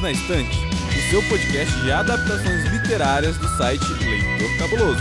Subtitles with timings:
[0.00, 5.00] Perdidos na Estante, o seu podcast de adaptações literárias do site Leitor Cabuloso.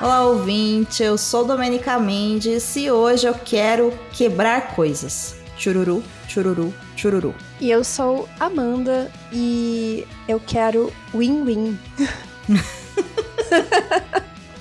[0.00, 5.36] Olá, ouvinte, eu sou Domenica Mendes e hoje eu quero quebrar coisas.
[5.56, 7.34] Chururu, chururu, chururu.
[7.60, 11.78] E eu sou Amanda e eu quero win-win.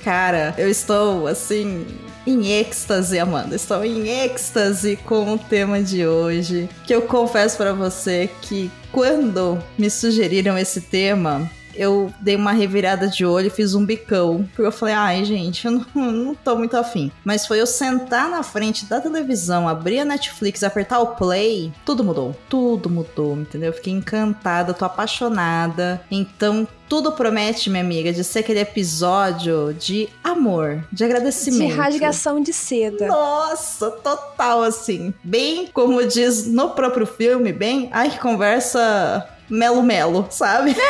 [0.03, 1.85] Cara, eu estou assim
[2.31, 3.55] em êxtase, Amanda.
[3.55, 6.69] Estou em êxtase com o tema de hoje.
[6.85, 13.07] Que eu confesso para você que quando me sugeriram esse tema, eu dei uma revirada
[13.07, 14.47] de olho e fiz um bicão.
[14.53, 17.11] Porque eu falei, ai, gente, eu não, não tô muito afim.
[17.23, 22.03] Mas foi eu sentar na frente da televisão, abrir a Netflix, apertar o play, tudo
[22.03, 22.35] mudou.
[22.49, 23.67] Tudo mudou, entendeu?
[23.67, 26.01] Eu fiquei encantada, tô apaixonada.
[26.09, 31.71] Então, tudo promete, minha amiga, de ser aquele episódio de amor, de agradecimento.
[31.71, 33.07] De rasgação de seda.
[33.07, 35.13] Nossa, total assim.
[35.23, 40.75] Bem como diz no próprio filme, bem, ai que conversa melo-melo, sabe?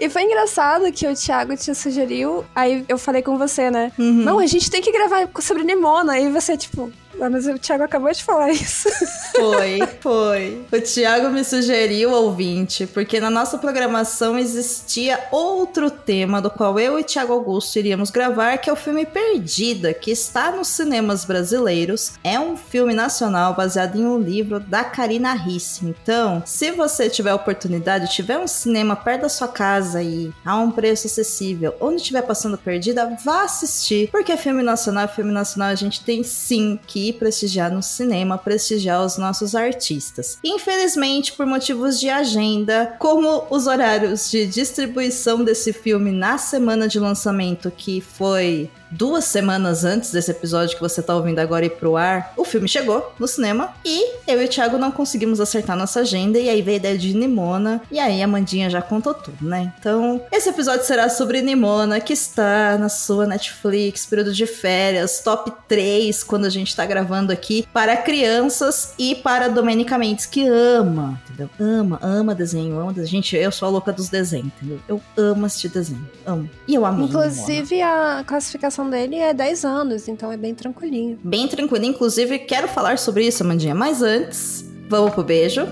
[0.00, 3.90] E foi engraçado que o Thiago te sugeriu, aí eu falei com você, né?
[3.98, 4.22] Uhum.
[4.22, 6.12] Não, a gente tem que gravar sobre Nimona.
[6.12, 8.88] Aí você, tipo, mas o Thiago acabou de falar isso.
[9.32, 10.64] Foi, foi.
[10.72, 16.98] O Thiago me sugeriu, ouvinte, porque na nossa programação existia outro tema do qual eu
[16.98, 22.12] e Thiago Augusto iríamos gravar, que é o filme Perdida, que está nos cinemas brasileiros.
[22.22, 25.86] É um filme nacional baseado em um livro da Karina Risse.
[25.86, 30.70] Então, se você tiver oportunidade, tiver um cinema perto da sua casa e a um
[30.70, 35.74] preço acessível, onde estiver passando Perdida, vá assistir, porque é filme nacional, filme nacional a
[35.74, 40.38] gente tem sim que prestigiar no cinema, prestigiar os nossos artistas.
[40.44, 46.98] Infelizmente, por motivos de agenda, como os horários de distribuição desse filme na semana de
[46.98, 51.96] lançamento, que foi duas semanas antes desse episódio que você tá ouvindo agora ir pro
[51.96, 56.00] ar, o filme chegou no cinema e eu e o Thiago não conseguimos acertar nossa
[56.00, 59.36] agenda e aí veio a ideia de Nimona e aí a Mandinha já contou tudo,
[59.46, 59.72] né?
[59.78, 65.52] Então, esse episódio será sobre Nimona, que está na sua Netflix, período de férias, top
[65.66, 71.20] 3 quando a gente tá gravando aqui para crianças e para Domenica Mendes, que ama,
[71.24, 71.50] entendeu?
[71.58, 73.08] Ama, ama desenho, ama desenho.
[73.08, 74.80] Gente, eu sou a louca dos desenhos, entendeu?
[74.86, 76.48] Eu amo assistir desenho, amo.
[76.66, 77.04] E eu Nimona.
[77.04, 81.18] Inclusive, a classificação dele é 10 anos, então é bem tranquilinho.
[81.22, 81.84] Bem tranquilo.
[81.84, 83.74] Inclusive, quero falar sobre isso, Amandinha.
[83.74, 85.62] Mas antes, vamos pro beijo.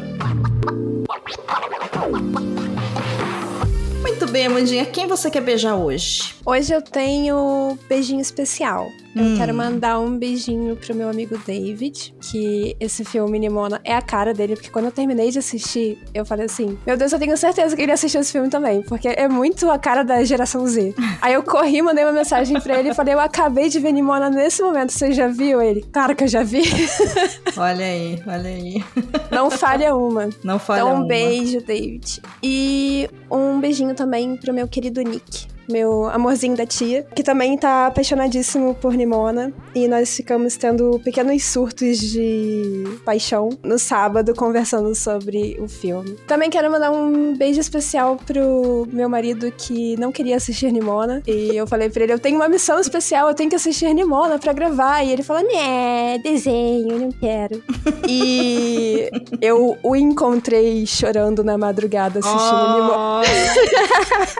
[4.00, 4.86] Muito bem, Amandinha.
[4.86, 6.34] Quem você quer beijar hoje?
[6.44, 8.88] Hoje eu tenho beijinho especial.
[9.16, 9.36] Eu Hum.
[9.38, 14.34] quero mandar um beijinho pro meu amigo David, que esse filme Nimona é a cara
[14.34, 17.74] dele, porque quando eu terminei de assistir, eu falei assim: Meu Deus, eu tenho certeza
[17.74, 20.94] que ele assistiu esse filme também, porque é muito a cara da geração Z.
[21.22, 24.28] Aí eu corri, mandei uma mensagem pra ele e falei: Eu acabei de ver Nimona
[24.28, 25.82] nesse momento, você já viu ele?
[25.90, 26.62] Claro que eu já vi.
[27.56, 28.84] Olha aí, olha aí.
[29.30, 30.28] Não falha uma.
[30.44, 31.06] Não falha Então, um uma.
[31.06, 32.20] beijo, David.
[32.42, 35.46] E um beijinho também pro meu querido Nick.
[35.68, 39.52] Meu amorzinho da tia, que também tá apaixonadíssimo por Nimona.
[39.74, 46.16] E nós ficamos tendo pequenos surtos de paixão no sábado, conversando sobre o filme.
[46.26, 51.22] Também quero mandar um beijo especial pro meu marido que não queria assistir Nimona.
[51.26, 54.38] E eu falei pra ele: eu tenho uma missão especial, eu tenho que assistir Nimona
[54.38, 55.02] pra gravar.
[55.02, 57.62] E ele falou: né, desenho, não quero.
[58.08, 59.10] E
[59.40, 63.22] eu o encontrei chorando na madrugada assistindo Nimona.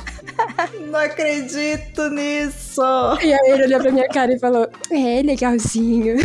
[0.91, 2.83] Não acredito nisso.
[3.23, 6.17] E aí ele olhou pra minha cara e falou: É, legalzinho.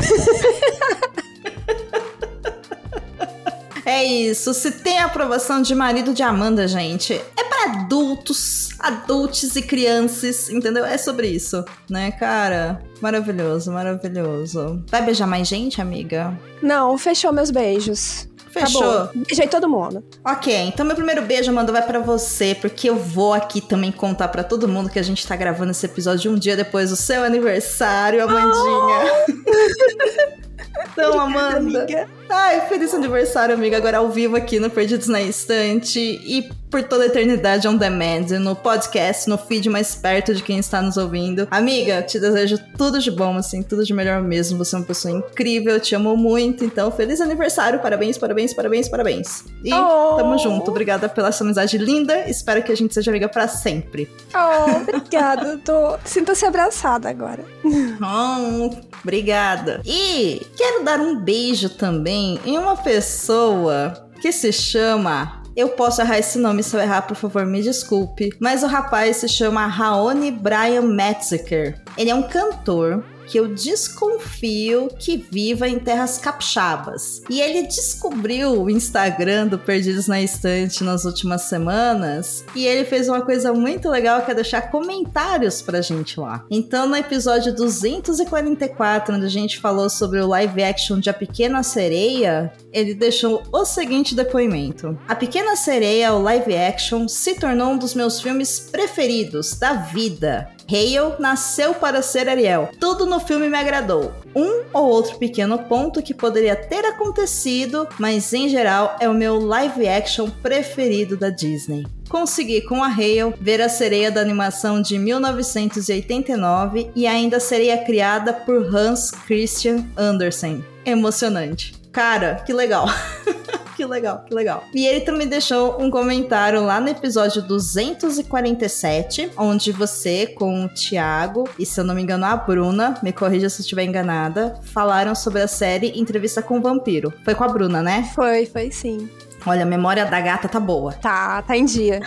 [3.86, 4.54] É isso.
[4.54, 10.86] Se tem aprovação de marido de Amanda, gente, é para adultos, adultos e crianças, entendeu?
[10.86, 12.82] É sobre isso, né, cara?
[13.02, 14.84] Maravilhoso, maravilhoso.
[14.88, 16.38] Vai beijar mais gente, amiga?
[16.62, 18.30] Não, fechou meus beijos.
[18.52, 18.84] Fechou.
[18.84, 19.24] Acabou.
[19.28, 20.04] Beijei todo mundo.
[20.26, 24.28] Ok, então meu primeiro beijo, Amanda, vai pra você, porque eu vou aqui também contar
[24.28, 27.24] pra todo mundo que a gente tá gravando esse episódio um dia depois do seu
[27.24, 30.42] aniversário, Amandinha.
[30.94, 31.84] Então, Amanda.
[31.84, 32.08] Amiga.
[32.34, 33.78] Ai, feliz aniversário, amiga.
[33.78, 38.28] Agora ao vivo aqui no Perdidos na Estante e por toda a eternidade on demand,
[38.40, 41.46] no podcast, no feed mais perto de quem está nos ouvindo.
[41.52, 44.58] Amiga, te desejo tudo de bom, assim, tudo de melhor mesmo.
[44.60, 46.64] Você é uma pessoa incrível, te amo muito.
[46.64, 49.44] Então, feliz aniversário, parabéns, parabéns, parabéns, parabéns.
[49.66, 50.16] E Oh.
[50.16, 50.72] tamo junto.
[50.72, 52.30] Obrigada pela essa amizade linda.
[52.30, 54.10] Espero que a gente seja amiga pra sempre.
[54.34, 55.58] Oh, obrigada.
[55.66, 55.98] Tô...
[56.06, 57.44] Sinta-se abraçada agora.
[57.66, 58.70] Oh,
[59.04, 59.82] obrigada.
[59.86, 66.20] E quero dar um beijo também em uma pessoa que se chama Eu posso errar
[66.20, 68.30] esse nome, se eu errar, por favor, me desculpe.
[68.40, 71.82] Mas o rapaz se chama Raoni Brian Metziker.
[71.98, 77.22] Ele é um cantor que eu desconfio que viva em terras capixabas.
[77.30, 83.08] E ele descobriu o Instagram do Perdidos na Estante nas últimas semanas e ele fez
[83.08, 86.46] uma coisa muito legal que é deixar comentários pra gente lá.
[86.52, 91.64] Então, no episódio 244, onde a gente falou sobre o live action de A Pequena
[91.64, 97.78] Sereia, ele deixou o seguinte depoimento: A Pequena Sereia, o live action, se tornou um
[97.78, 100.50] dos meus filmes preferidos da vida.
[100.68, 102.70] Hale nasceu para ser Ariel.
[102.80, 104.14] Tudo no filme me agradou.
[104.34, 109.38] Um ou outro pequeno ponto que poderia ter acontecido, mas em geral é o meu
[109.38, 111.86] live action preferido da Disney.
[112.08, 118.34] Consegui com a Hale ver a sereia da animação de 1989 e ainda sereia criada
[118.34, 120.64] por Hans Christian Andersen.
[120.86, 121.81] Emocionante.
[121.92, 122.88] Cara, que legal.
[123.76, 124.64] que legal, que legal.
[124.74, 131.50] E ele também deixou um comentário lá no episódio 247, onde você, com o Thiago
[131.58, 135.42] e, se eu não me engano, a Bruna, me corrija se estiver enganada, falaram sobre
[135.42, 137.14] a série Entrevista com o Vampiro.
[137.26, 138.10] Foi com a Bruna, né?
[138.16, 139.10] Foi, foi sim.
[139.46, 140.94] Olha, a memória da gata tá boa.
[140.94, 142.00] Tá, tá em dia.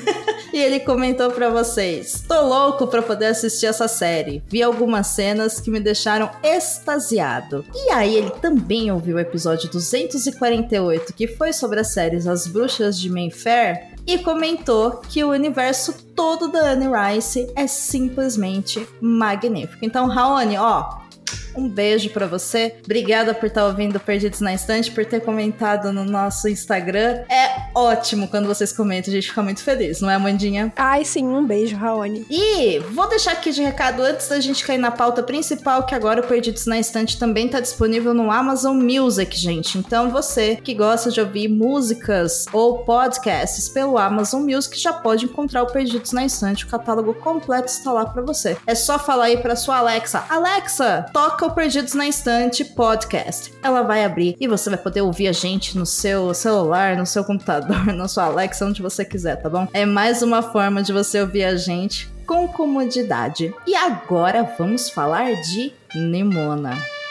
[0.52, 4.42] e ele comentou para vocês: "Tô louco para poder assistir essa série.
[4.48, 7.64] Vi algumas cenas que me deixaram extasiado".
[7.74, 12.98] E aí ele também ouviu o episódio 248, que foi sobre as séries As Bruxas
[12.98, 19.84] de Mayfair, e comentou que o universo todo da Anne Rice é simplesmente magnífico.
[19.84, 21.01] Então, Raoni, ó,
[21.56, 22.76] um beijo para você.
[22.84, 27.22] Obrigada por estar ouvindo Perdidos na Estante, por ter comentado no nosso Instagram.
[27.28, 30.72] É ótimo quando vocês comentam, a gente fica muito feliz, não é, Amandinha?
[30.76, 32.26] Ai, sim, um beijo, Raoni.
[32.30, 36.20] E vou deixar aqui de recado antes da gente cair na pauta principal, que agora
[36.20, 39.78] o Perdidos na Estante também tá disponível no Amazon Music, gente.
[39.78, 45.62] Então você que gosta de ouvir músicas ou podcasts pelo Amazon Music já pode encontrar
[45.62, 46.64] o Perdidos na Estante.
[46.64, 48.56] O catálogo completo está lá para você.
[48.66, 53.52] É só falar aí para sua Alexa: Alexa, toca o Perdidos na Estante podcast.
[53.62, 57.24] Ela vai abrir e você vai poder ouvir a gente no seu celular, no seu
[57.24, 59.66] computador, na sua Alexa, onde você quiser, tá bom?
[59.72, 63.52] É mais uma forma de você ouvir a gente com comodidade.
[63.66, 67.01] E agora vamos falar de Nimona.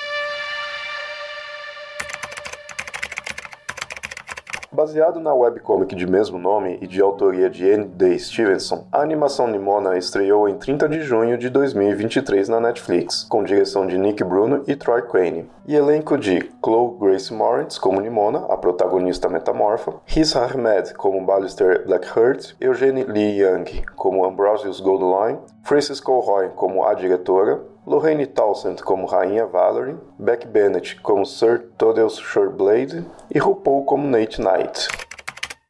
[4.82, 7.86] Baseado na webcomic de mesmo nome e de autoria de N.
[7.86, 8.18] D.
[8.18, 13.86] Stevenson, a animação Nimona estreou em 30 de junho de 2023 na Netflix, com direção
[13.86, 18.58] de Nick Bruno e Troy Crane, e elenco de Chloe Grace Moritz como Nimona, a
[18.58, 26.50] protagonista metamorfa, Riz Ahmed como Ballister Blackheart, Eugene Lee Young como Ambrosius Goldline, Frances Colroy
[26.56, 33.38] como a diretora, Lorraine Townsend como Rainha Valerie, Beck Bennett como Sir Toddles Shoreblade e
[33.38, 34.88] RuPaul como Nate Knight.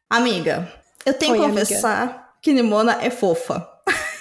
[0.08, 0.72] Amiga,
[1.04, 2.24] eu tenho Oi, que confessar amiga.
[2.40, 3.68] que Nimona é fofa.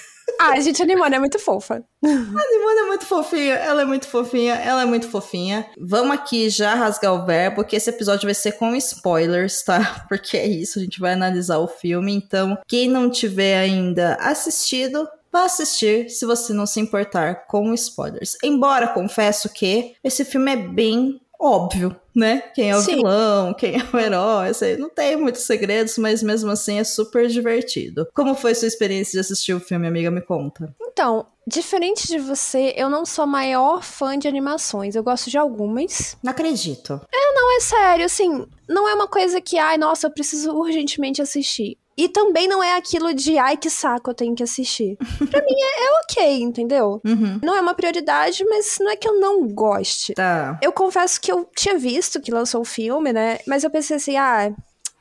[0.44, 1.84] Ah, gente, a Nimona é muito fofa.
[2.04, 5.68] A Nimona é muito fofinha, ela é muito fofinha, ela é muito fofinha.
[5.78, 10.04] Vamos aqui já rasgar o verbo, que esse episódio vai ser com spoilers, tá?
[10.10, 12.12] Porque é isso, a gente vai analisar o filme.
[12.16, 18.38] Então, quem não tiver ainda assistido, Vá assistir se você não se importar com spoilers.
[18.44, 22.44] Embora confesso que esse filme é bem óbvio, né?
[22.54, 22.98] Quem é o Sim.
[22.98, 27.28] vilão, quem é o herói, assim, não tem muitos segredos, mas mesmo assim é super
[27.28, 28.08] divertido.
[28.14, 30.12] Como foi sua experiência de assistir o filme, amiga?
[30.12, 30.76] Me conta.
[30.82, 34.96] Então, diferente de você, eu não sou a maior fã de animações.
[34.96, 36.16] Eu gosto de algumas.
[36.22, 37.02] Não acredito.
[37.12, 41.22] É, não, é sério, assim, não é uma coisa que, ai, nossa, eu preciso urgentemente
[41.22, 41.78] assistir.
[41.98, 44.98] E também não é aquilo de, ai, que saco, eu tenho que assistir.
[45.30, 47.02] pra mim é, é, ok, entendeu?
[47.06, 47.40] Uhum.
[47.44, 50.14] Não é uma prioridade, mas não é que eu não goste.
[50.14, 50.58] Tá.
[50.62, 53.40] Eu confesso que eu tinha visto que lançou o filme, né?
[53.46, 54.54] Mas eu pensei assim, ah,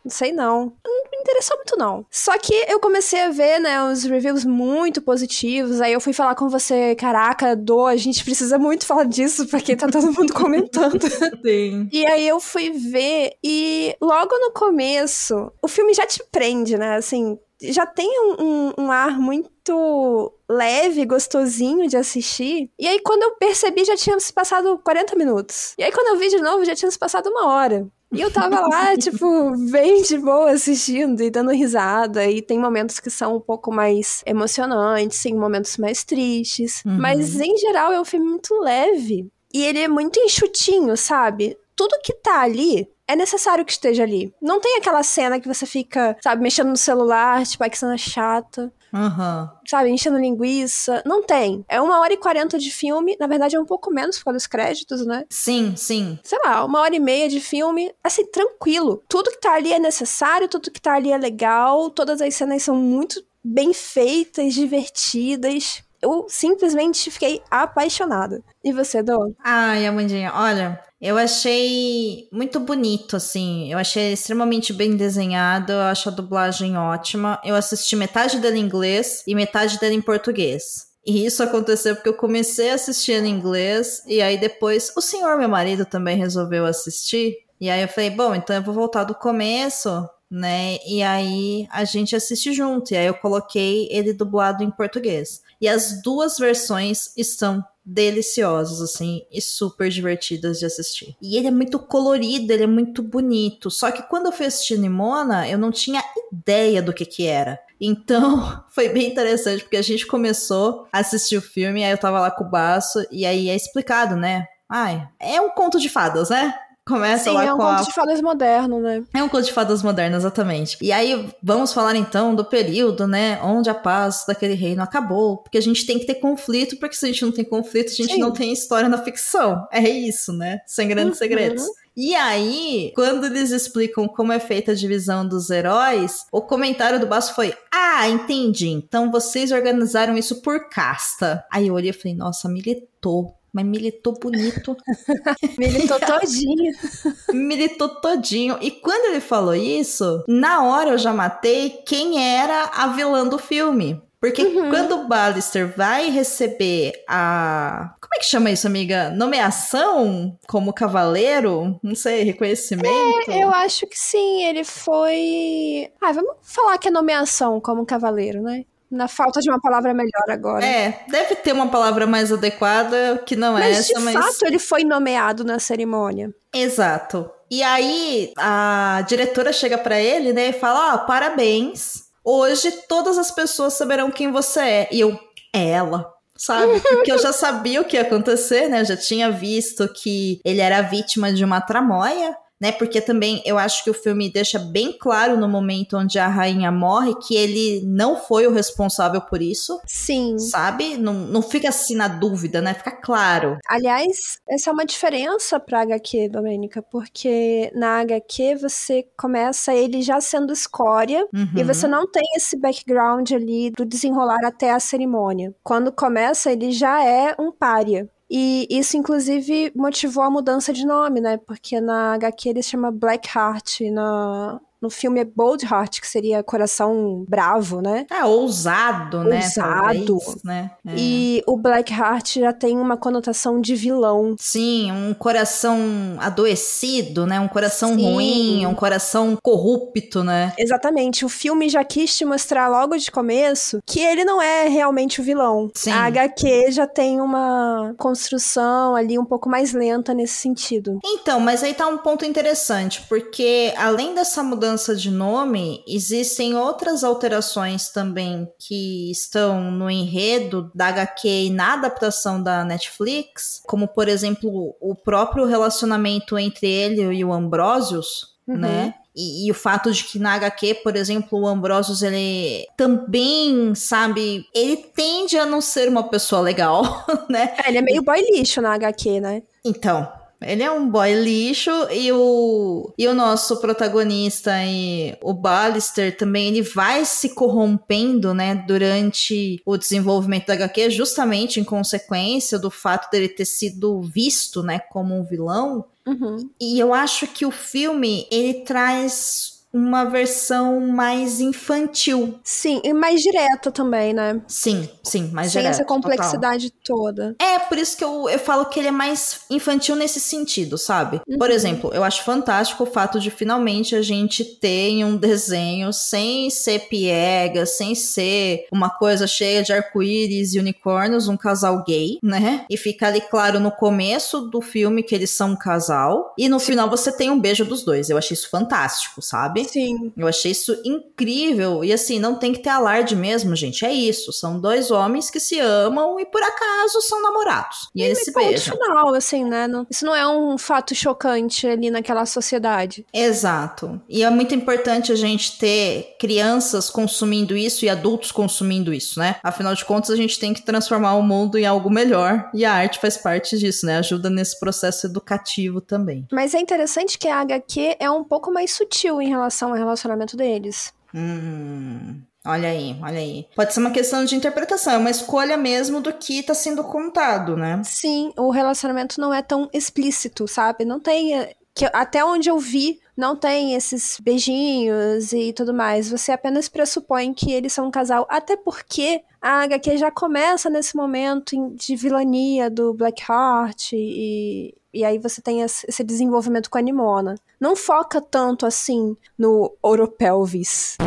[0.04, 0.72] não sei não.
[0.84, 2.06] Não me interessou muito, não.
[2.10, 5.80] Só que eu comecei a ver, né, os reviews muito positivos.
[5.80, 9.76] Aí eu fui falar com você, caraca, Do, a gente precisa muito falar disso, porque
[9.76, 11.00] tá todo mundo comentando.
[11.44, 11.88] Sim.
[11.92, 16.96] E aí eu fui ver, e logo no começo, o filme já te prende, né?
[16.96, 22.70] Assim, já tem um, um, um, ar muito leve, gostosinho de assistir.
[22.78, 25.74] E aí, quando eu percebi, já tinha se passado 40 minutos.
[25.76, 27.86] E aí, quando eu vi de novo, já tinha se passado uma hora.
[28.12, 32.26] E eu tava lá, tipo, bem de boa assistindo e dando risada.
[32.26, 36.82] E tem momentos que são um pouco mais emocionantes, tem momentos mais tristes.
[36.84, 36.98] Uhum.
[36.98, 39.28] Mas, em geral, é um filme muito leve.
[39.54, 41.56] E ele é muito enxutinho, sabe?
[41.76, 44.32] Tudo que tá ali é necessário que esteja ali.
[44.40, 47.96] Não tem aquela cena que você fica, sabe, mexendo no celular, tipo, ai que cena
[47.96, 48.72] chata.
[48.92, 49.48] Uhum.
[49.66, 51.02] Sabe, enchendo linguiça.
[51.06, 51.64] Não tem.
[51.68, 53.16] É uma hora e quarenta de filme.
[53.18, 55.24] Na verdade, é um pouco menos por causa dos créditos, né?
[55.30, 56.18] Sim, sim.
[56.22, 57.92] Sei lá, uma hora e meia de filme.
[58.02, 59.02] Assim, tranquilo.
[59.08, 61.90] Tudo que tá ali é necessário, tudo que tá ali é legal.
[61.90, 65.82] Todas as cenas são muito bem feitas, divertidas.
[66.02, 68.42] Eu simplesmente fiquei apaixonada.
[68.64, 69.34] E você, Dô?
[69.44, 73.72] Ai, Amandinha, olha, eu achei muito bonito, assim.
[73.72, 75.72] Eu achei extremamente bem desenhado.
[75.72, 77.40] Eu acho a dublagem ótima.
[77.42, 80.90] Eu assisti metade dela em inglês e metade dela em português.
[81.06, 85.38] E isso aconteceu porque eu comecei a assistir em inglês e aí depois o senhor,
[85.38, 87.34] meu marido, também resolveu assistir.
[87.58, 90.76] E aí eu falei, bom, então eu vou voltar do começo, né?
[90.86, 92.92] E aí a gente assiste junto.
[92.92, 95.40] E aí eu coloquei ele dublado em português.
[95.60, 101.16] E as duas versões estão deliciosas, assim, e super divertidas de assistir.
[101.20, 103.70] E ele é muito colorido, ele é muito bonito.
[103.70, 107.58] Só que quando eu fui assistir Nimona, eu não tinha ideia do que que era.
[107.80, 112.20] Então, foi bem interessante, porque a gente começou a assistir o filme, aí eu tava
[112.20, 114.46] lá com o baço, e aí é explicado, né?
[114.68, 116.54] Ai, é um conto de fadas, né?
[116.90, 119.02] Começa Sim, lá é um com conto a de fadas moderno, né?
[119.14, 120.76] é um conto de fadas moderno, exatamente.
[120.82, 125.38] E aí, vamos falar então do período, né, onde a paz daquele reino acabou.
[125.38, 127.94] Porque a gente tem que ter conflito, porque se a gente não tem conflito, a
[127.94, 128.20] gente Sim.
[128.20, 129.66] não tem história na ficção.
[129.72, 130.58] É isso, né?
[130.66, 131.18] Sem grandes Uhum.
[131.18, 131.64] segredos.
[132.02, 137.06] E aí, quando eles explicam como é feita a divisão dos heróis, o comentário do
[137.06, 138.68] Baço foi: Ah, entendi.
[138.68, 141.44] Então vocês organizaram isso por casta.
[141.52, 143.36] Aí eu olhei e falei: Nossa, militou.
[143.52, 144.74] Mas militou bonito.
[145.58, 146.72] Militou todinho.
[147.34, 148.56] militou todinho.
[148.62, 153.38] E quando ele falou isso, na hora eu já matei quem era a vilã do
[153.38, 154.00] filme.
[154.20, 157.94] Porque quando o Ballister vai receber a.
[157.98, 159.08] Como é que chama isso, amiga?
[159.10, 161.80] Nomeação como cavaleiro?
[161.82, 163.30] Não sei, reconhecimento?
[163.30, 165.90] Eu acho que sim, ele foi.
[166.02, 168.66] Ah, vamos falar que é nomeação como cavaleiro, né?
[168.90, 170.66] Na falta de uma palavra melhor agora.
[170.66, 174.14] É, deve ter uma palavra mais adequada que não é mas essa, de mas.
[174.14, 176.34] fato ele foi nomeado na cerimônia.
[176.52, 177.30] Exato.
[177.50, 182.09] E aí a diretora chega pra ele, né, e fala: "Ó, parabéns.
[182.24, 184.88] Hoje todas as pessoas saberão quem você é".
[184.92, 185.18] E eu,
[185.54, 186.06] é ela.
[186.36, 186.80] Sabe?
[186.80, 188.80] Porque eu já sabia o que ia acontecer, né?
[188.80, 192.72] Eu já tinha visto que ele era vítima de uma tramóia, né?
[192.72, 196.70] Porque também eu acho que o filme deixa bem claro no momento onde a rainha
[196.70, 200.38] morre que ele não foi o responsável por isso, Sim.
[200.38, 200.96] sabe?
[200.96, 202.74] Não, não fica assim na dúvida, né?
[202.74, 203.58] Fica claro.
[203.68, 210.20] Aliás, essa é uma diferença pra HQ, Domênica, porque na HQ você começa ele já
[210.20, 211.48] sendo escória Uhum.
[211.56, 215.54] e você não tem esse background ali do desenrolar até a cerimônia.
[215.62, 218.08] Quando começa, ele já é um pária.
[218.30, 221.36] E isso, inclusive, motivou a mudança de nome, né?
[221.38, 226.42] Porque na HQ ele se chama Blackheart, e na, no filme é Boldheart, que seria
[226.42, 228.06] coração bravo, né?
[228.10, 229.36] É ousado, né?
[229.36, 230.18] Ousado.
[230.18, 230.70] talvez, né?
[230.86, 230.94] É.
[230.96, 234.34] E o Blackheart já tem uma conotação de vilão.
[234.38, 235.78] Sim, um coração
[236.18, 237.38] adoecido, né?
[237.38, 238.04] Um coração Sim.
[238.04, 240.52] ruim, um coração corrupto, né?
[240.58, 241.24] Exatamente.
[241.24, 245.24] O filme já quis te mostrar logo de começo que ele não é realmente o
[245.24, 245.70] vilão.
[245.74, 245.90] Sim.
[245.90, 250.98] A HQ já tem uma construção ali um pouco mais lenta nesse sentido.
[251.04, 257.04] Então, mas aí tá um ponto interessante, porque além dessa mudança de nome, existem outras
[257.04, 264.08] alterações também que estão no enredo da HQ e na adaptação da Netflix, como por
[264.08, 268.56] exemplo o próprio relacionamento entre ele e o Ambrosius, Uhum.
[268.56, 268.94] né?
[269.14, 274.44] E, e o fato de que na HQ, por exemplo, o Ambrosius, ele também, sabe,
[274.54, 276.82] ele tende a não ser uma pessoa legal,
[277.28, 277.54] né?
[277.64, 279.42] É, ele é meio boy lixo na HQ, né?
[279.64, 280.10] Então,
[280.42, 286.48] ele é um boy lixo e o, e o nosso protagonista e o Ballister também,
[286.48, 293.10] ele vai se corrompendo, né, durante o desenvolvimento da HQ, justamente em consequência do fato
[293.10, 295.84] dele ter sido visto, né, como um vilão.
[296.06, 296.48] Uhum.
[296.60, 302.38] E eu acho que o filme, ele traz uma versão mais infantil.
[302.42, 304.40] Sim, e mais direta também, né?
[304.48, 305.96] Sim, sim, mais Sem direto, essa total.
[305.96, 307.36] complexidade toda.
[307.40, 311.20] É, por isso que eu, eu falo que ele é mais infantil nesse sentido, sabe?
[311.38, 311.54] Por Uhum.
[311.54, 316.80] exemplo, eu acho fantástico o fato de finalmente a gente ter um desenho sem ser
[316.88, 322.64] piega, sem ser uma coisa cheia de arco-íris e unicórnios, um casal gay, né?
[322.68, 326.58] E fica ali claro no começo do filme que eles são um casal, e no
[326.58, 328.10] final você tem um beijo dos dois.
[328.10, 329.59] Eu achei isso fantástico, sabe?
[329.64, 329.72] Sabe?
[329.72, 330.12] Sim.
[330.16, 331.84] Eu achei isso incrível.
[331.84, 333.84] E assim, não tem que ter alarde mesmo, gente.
[333.84, 334.32] É isso.
[334.32, 337.88] São dois homens que se amam e por acaso são namorados.
[337.94, 338.76] E, eles se beijam.
[338.76, 339.66] final, assim, né?
[339.66, 343.04] Não- isso não é um fato chocante ali naquela sociedade.
[343.12, 344.00] Exato.
[344.08, 349.36] E é muito importante a gente ter crianças consumindo isso e adultos consumindo isso, né?
[349.42, 352.48] Afinal de contas, a gente tem que transformar o mundo em algo melhor.
[352.54, 353.98] E a arte faz parte disso, né?
[353.98, 356.26] Ajuda nesse processo educativo também.
[356.32, 360.36] Mas é interessante que a HQ é um pouco mais sutil em relação ao relacionamento
[360.36, 360.92] deles.
[361.14, 362.22] Hum.
[362.46, 363.46] Olha aí, olha aí.
[363.54, 367.54] Pode ser uma questão de interpretação, é uma escolha mesmo do que tá sendo contado,
[367.56, 367.82] né?
[367.84, 370.84] Sim, o relacionamento não é tão explícito, sabe?
[370.84, 371.34] Não tem.
[371.38, 376.10] eh, Que, até onde eu vi, não tem esses beijinhos e tudo mais.
[376.10, 378.26] Você apenas pressupõe que eles são um casal.
[378.28, 384.74] Até porque a HQ já começa nesse momento de vilania do Blackheart e.
[384.92, 387.36] E aí você tem esse desenvolvimento com a Nimona.
[387.60, 390.96] Não foca tanto assim no Oropelvis.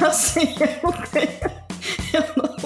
[0.00, 1.60] Assim, eu não tenho.
[2.12, 2.56] Eu não,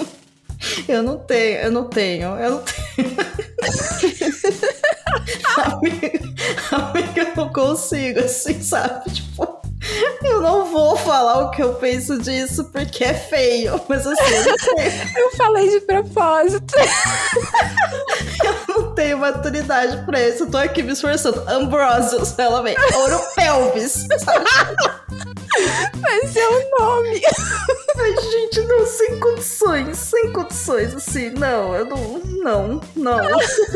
[0.87, 3.15] eu não tenho, eu não tenho, eu não tenho.
[5.73, 6.19] amiga,
[6.71, 9.11] amiga, eu não consigo, assim, sabe?
[9.11, 9.61] Tipo,
[10.23, 14.45] eu não vou falar o que eu penso disso porque é feio, mas assim, eu
[14.45, 16.75] não tenho, Eu falei de propósito.
[18.43, 20.43] eu não tenho maturidade pra isso.
[20.43, 21.43] Eu tô aqui me esforçando.
[21.47, 22.75] Ambrosius, ela vem.
[22.95, 24.45] Ouro pelvis, sabe?
[26.01, 27.21] Mas é o nome.
[27.97, 33.19] Ai, gente, não, sem condições, sem condições, assim, não, eu não, não, não.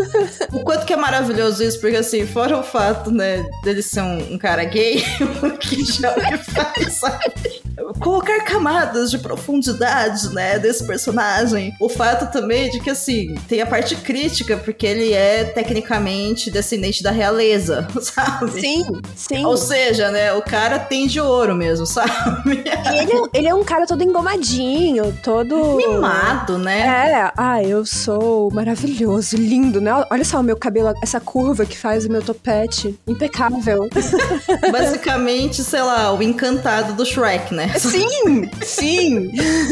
[0.54, 4.34] o quanto que é maravilhoso isso, porque assim, fora o fato, né, dele ser um,
[4.34, 5.04] um cara gay,
[5.42, 7.59] o que já me faz, sabe?
[8.00, 11.74] Colocar camadas de profundidade, né, desse personagem.
[11.80, 17.02] O fato também de que, assim, tem a parte crítica, porque ele é tecnicamente descendente
[17.04, 18.52] da realeza, sabe?
[18.60, 18.84] Sim,
[19.16, 19.46] sim.
[19.46, 22.10] Ou seja, né, o cara tem de ouro mesmo, sabe?
[22.56, 25.76] E ele, é- ele é um cara todo engomadinho, todo.
[25.76, 26.80] Mimado, né?
[26.82, 29.92] É, ah, eu sou maravilhoso, lindo, né?
[30.10, 32.98] Olha só o meu cabelo, essa curva que faz o meu topete.
[33.08, 33.88] Impecável.
[34.72, 37.69] Basicamente, sei lá, o encantado do Shrek, né?
[37.78, 39.32] Sim, sim.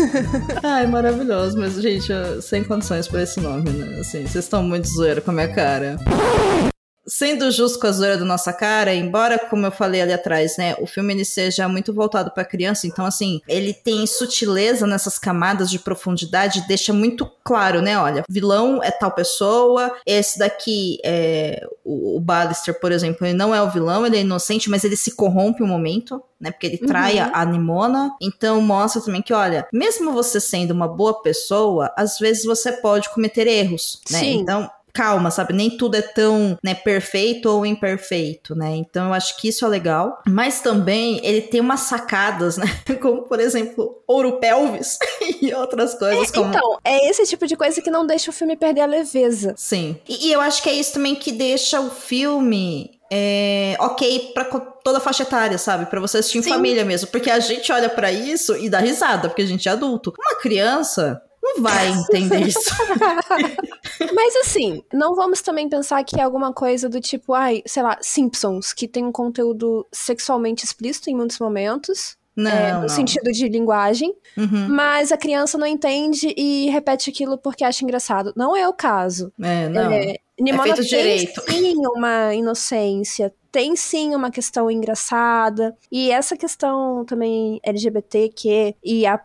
[0.63, 1.57] Ai, maravilhoso.
[1.57, 3.99] Mas, gente, eu- sem condições pra esse nome, né?
[3.99, 5.97] Assim, vocês estão muito zoeira com a minha cara.
[7.07, 10.75] Sendo justo com a zoeira da nossa cara, embora, como eu falei ali atrás, né,
[10.79, 15.69] o filme ele seja muito voltado pra criança, então, assim, ele tem sutileza nessas camadas
[15.69, 22.17] de profundidade, deixa muito claro, né, olha, vilão é tal pessoa, esse daqui, é, o,
[22.17, 25.15] o Ballister, por exemplo, ele não é o vilão, ele é inocente, mas ele se
[25.15, 27.32] corrompe um momento, né, porque ele trai Uhum.
[27.34, 32.19] a, a Nimona, então mostra também que, olha, mesmo você sendo uma boa pessoa, às
[32.19, 34.39] vezes você pode cometer erros, né, Sim.
[34.39, 35.53] então calma, sabe?
[35.53, 38.75] Nem tudo é tão, né, perfeito ou imperfeito, né?
[38.75, 40.23] Então eu acho que isso é legal.
[40.27, 42.65] Mas também ele tem umas sacadas, né?
[42.99, 44.97] Como, por exemplo, ouro pelvis
[45.39, 46.49] e outras coisas como...
[46.49, 49.53] Então, é esse tipo de coisa que não deixa o filme perder a leveza.
[49.55, 49.97] Sim.
[50.10, 52.97] E, e eu acho que é isso também que deixa o filme...
[53.10, 55.86] É, ok pra co- toda a faixa etária, sabe?
[55.86, 56.49] Pra você assistir em Sim.
[56.49, 57.07] família mesmo.
[57.07, 60.13] Porque a gente olha pra isso e dá risada, porque a gente é adulto.
[60.19, 61.21] Uma criança
[61.60, 62.60] vai entender isso.
[64.13, 67.98] Mas assim, não vamos também pensar que é alguma coisa do tipo, ai, sei lá,
[68.02, 72.17] Simpsons, que tem um conteúdo sexualmente explícito em muitos momentos.
[72.36, 72.89] Não, é, no não.
[72.89, 74.67] sentido de linguagem, Uhum.
[74.70, 78.32] mas a criança não entende e repete aquilo porque acha engraçado.
[78.36, 79.34] Não é o caso.
[79.41, 79.91] É, não.
[79.91, 81.41] É, Nimona feito tem direito.
[81.50, 85.76] sim uma inocência, tem sim uma questão engraçada.
[85.91, 89.20] E essa questão também LGBTQ e A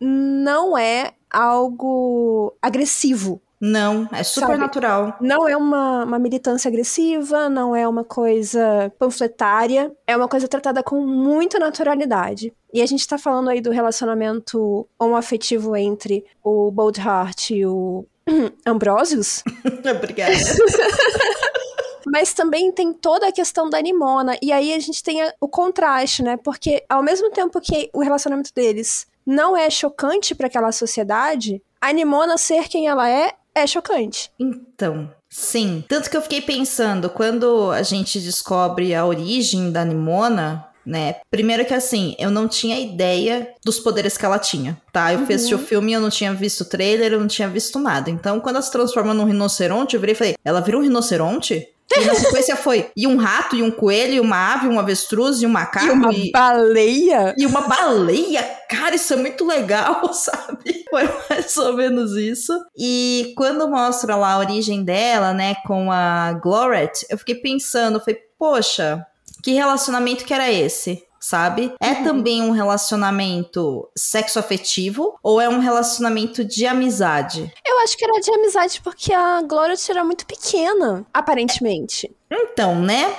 [0.00, 3.40] não é algo agressivo.
[3.60, 4.58] Não, é super Sabe?
[4.58, 5.16] natural.
[5.20, 10.82] Não é uma, uma militância agressiva, não é uma coisa panfletária, é uma coisa tratada
[10.82, 12.52] com muita naturalidade.
[12.72, 18.04] E a gente tá falando aí do relacionamento homoafetivo entre o Boldheart e o
[18.66, 19.42] Ambrosius,
[19.96, 20.34] Obrigada.
[22.06, 24.36] mas também tem toda a questão da Nimona.
[24.42, 26.36] E aí a gente tem o contraste, né?
[26.36, 31.92] Porque ao mesmo tempo que o relacionamento deles não é chocante para aquela sociedade, a
[31.92, 34.32] Nimona ser quem ela é é chocante.
[34.38, 35.84] Então, sim.
[35.88, 41.16] Tanto que eu fiquei pensando, quando a gente descobre a origem da Nimona, né?
[41.30, 45.12] Primeiro que assim, eu não tinha ideia dos poderes que ela tinha, tá?
[45.12, 47.78] Eu fui assistir o filme eu não tinha visto o trailer, eu não tinha visto
[47.78, 48.10] nada.
[48.10, 51.68] Então, quando ela se transforma num rinoceronte, eu virei e falei, ela virou um rinoceronte?
[51.96, 55.42] E na sequência foi, e um rato, e um coelho, e uma ave, um avestruz,
[55.42, 57.34] e um macaco, E uma baleia?
[57.38, 60.84] E uma baleia, cara, isso é muito legal, sabe?
[60.90, 62.52] Foi mais ou menos isso.
[62.76, 68.20] E quando mostra lá a origem dela, né, com a Gloret, eu fiquei pensando, falei,
[68.38, 69.06] poxa,
[69.42, 71.02] Que relacionamento que era esse?
[71.24, 71.72] Sabe?
[71.80, 72.04] É Uhum.
[72.04, 77.50] também um relacionamento sexo-afetivo ou é um relacionamento de amizade?
[77.66, 82.14] Eu acho que era de amizade porque a Glória era muito pequena, aparentemente.
[82.30, 83.10] Então, né?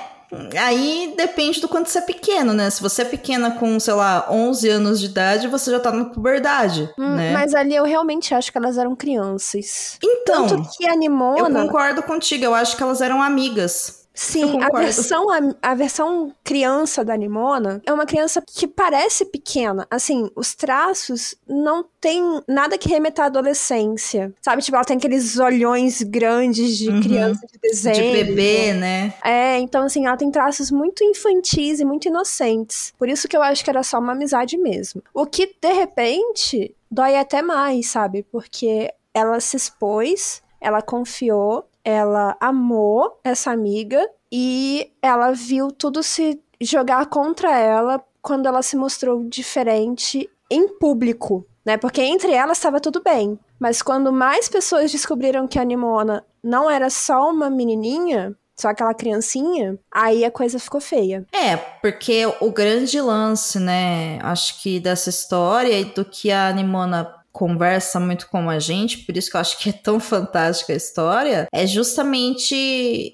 [0.56, 2.70] Aí depende do quanto você é pequeno, né?
[2.70, 6.04] Se você é pequena com, sei lá, 11 anos de idade, você já tá na
[6.04, 7.32] puberdade, Hum, né?
[7.32, 9.98] Mas ali eu realmente acho que elas eram crianças.
[10.02, 14.05] Então, Tanto que a eu concordo contigo, eu acho que elas eram amigas.
[14.18, 19.86] Sim, a versão, a, a versão criança da Nimona é uma criança que parece pequena.
[19.90, 24.32] Assim, os traços não tem nada que remeta à adolescência.
[24.40, 24.62] Sabe?
[24.62, 27.02] Tipo, ela tem aqueles olhões grandes de Uhum.
[27.02, 27.94] criança de desenho.
[27.94, 29.12] De bebê, né?
[29.22, 32.94] É, então assim, ela tem traços muito infantis e muito inocentes.
[32.98, 35.02] Por isso que eu acho que era só uma amizade mesmo.
[35.12, 38.22] O que, de repente, dói até mais, sabe?
[38.32, 46.42] Porque ela se expôs, ela confiou, ela amou essa amiga e ela viu tudo se
[46.60, 51.76] jogar contra ela quando ela se mostrou diferente em público, né?
[51.76, 53.38] Porque entre elas estava tudo bem.
[53.56, 58.92] Mas quando mais pessoas descobriram que a Nimona não era só uma menininha, só aquela
[58.92, 61.24] criancinha, aí a coisa ficou feia.
[61.32, 67.15] É, porque o grande lance, né, acho que dessa história e do que a Nimona
[67.36, 70.76] conversa muito com a gente, por isso que eu acho que é tão fantástica a
[70.76, 72.56] história, é justamente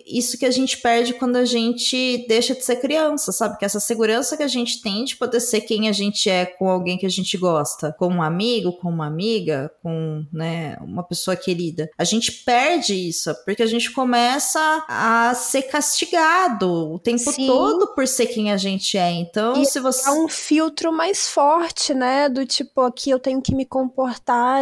[0.06, 3.58] isso que a gente perde quando a gente deixa de ser criança, sabe?
[3.58, 6.68] Que essa segurança que a gente tem de poder ser quem a gente é com
[6.68, 11.34] alguém que a gente gosta, com um amigo, com uma amiga, com, né, uma pessoa
[11.34, 11.90] querida.
[11.98, 17.48] A gente perde isso, porque a gente começa a ser castigado o tempo Sim.
[17.48, 19.10] todo por ser quem a gente é.
[19.10, 22.28] Então, E se você É um filtro mais forte, né?
[22.28, 24.11] Do tipo, aqui eu tenho que me comportar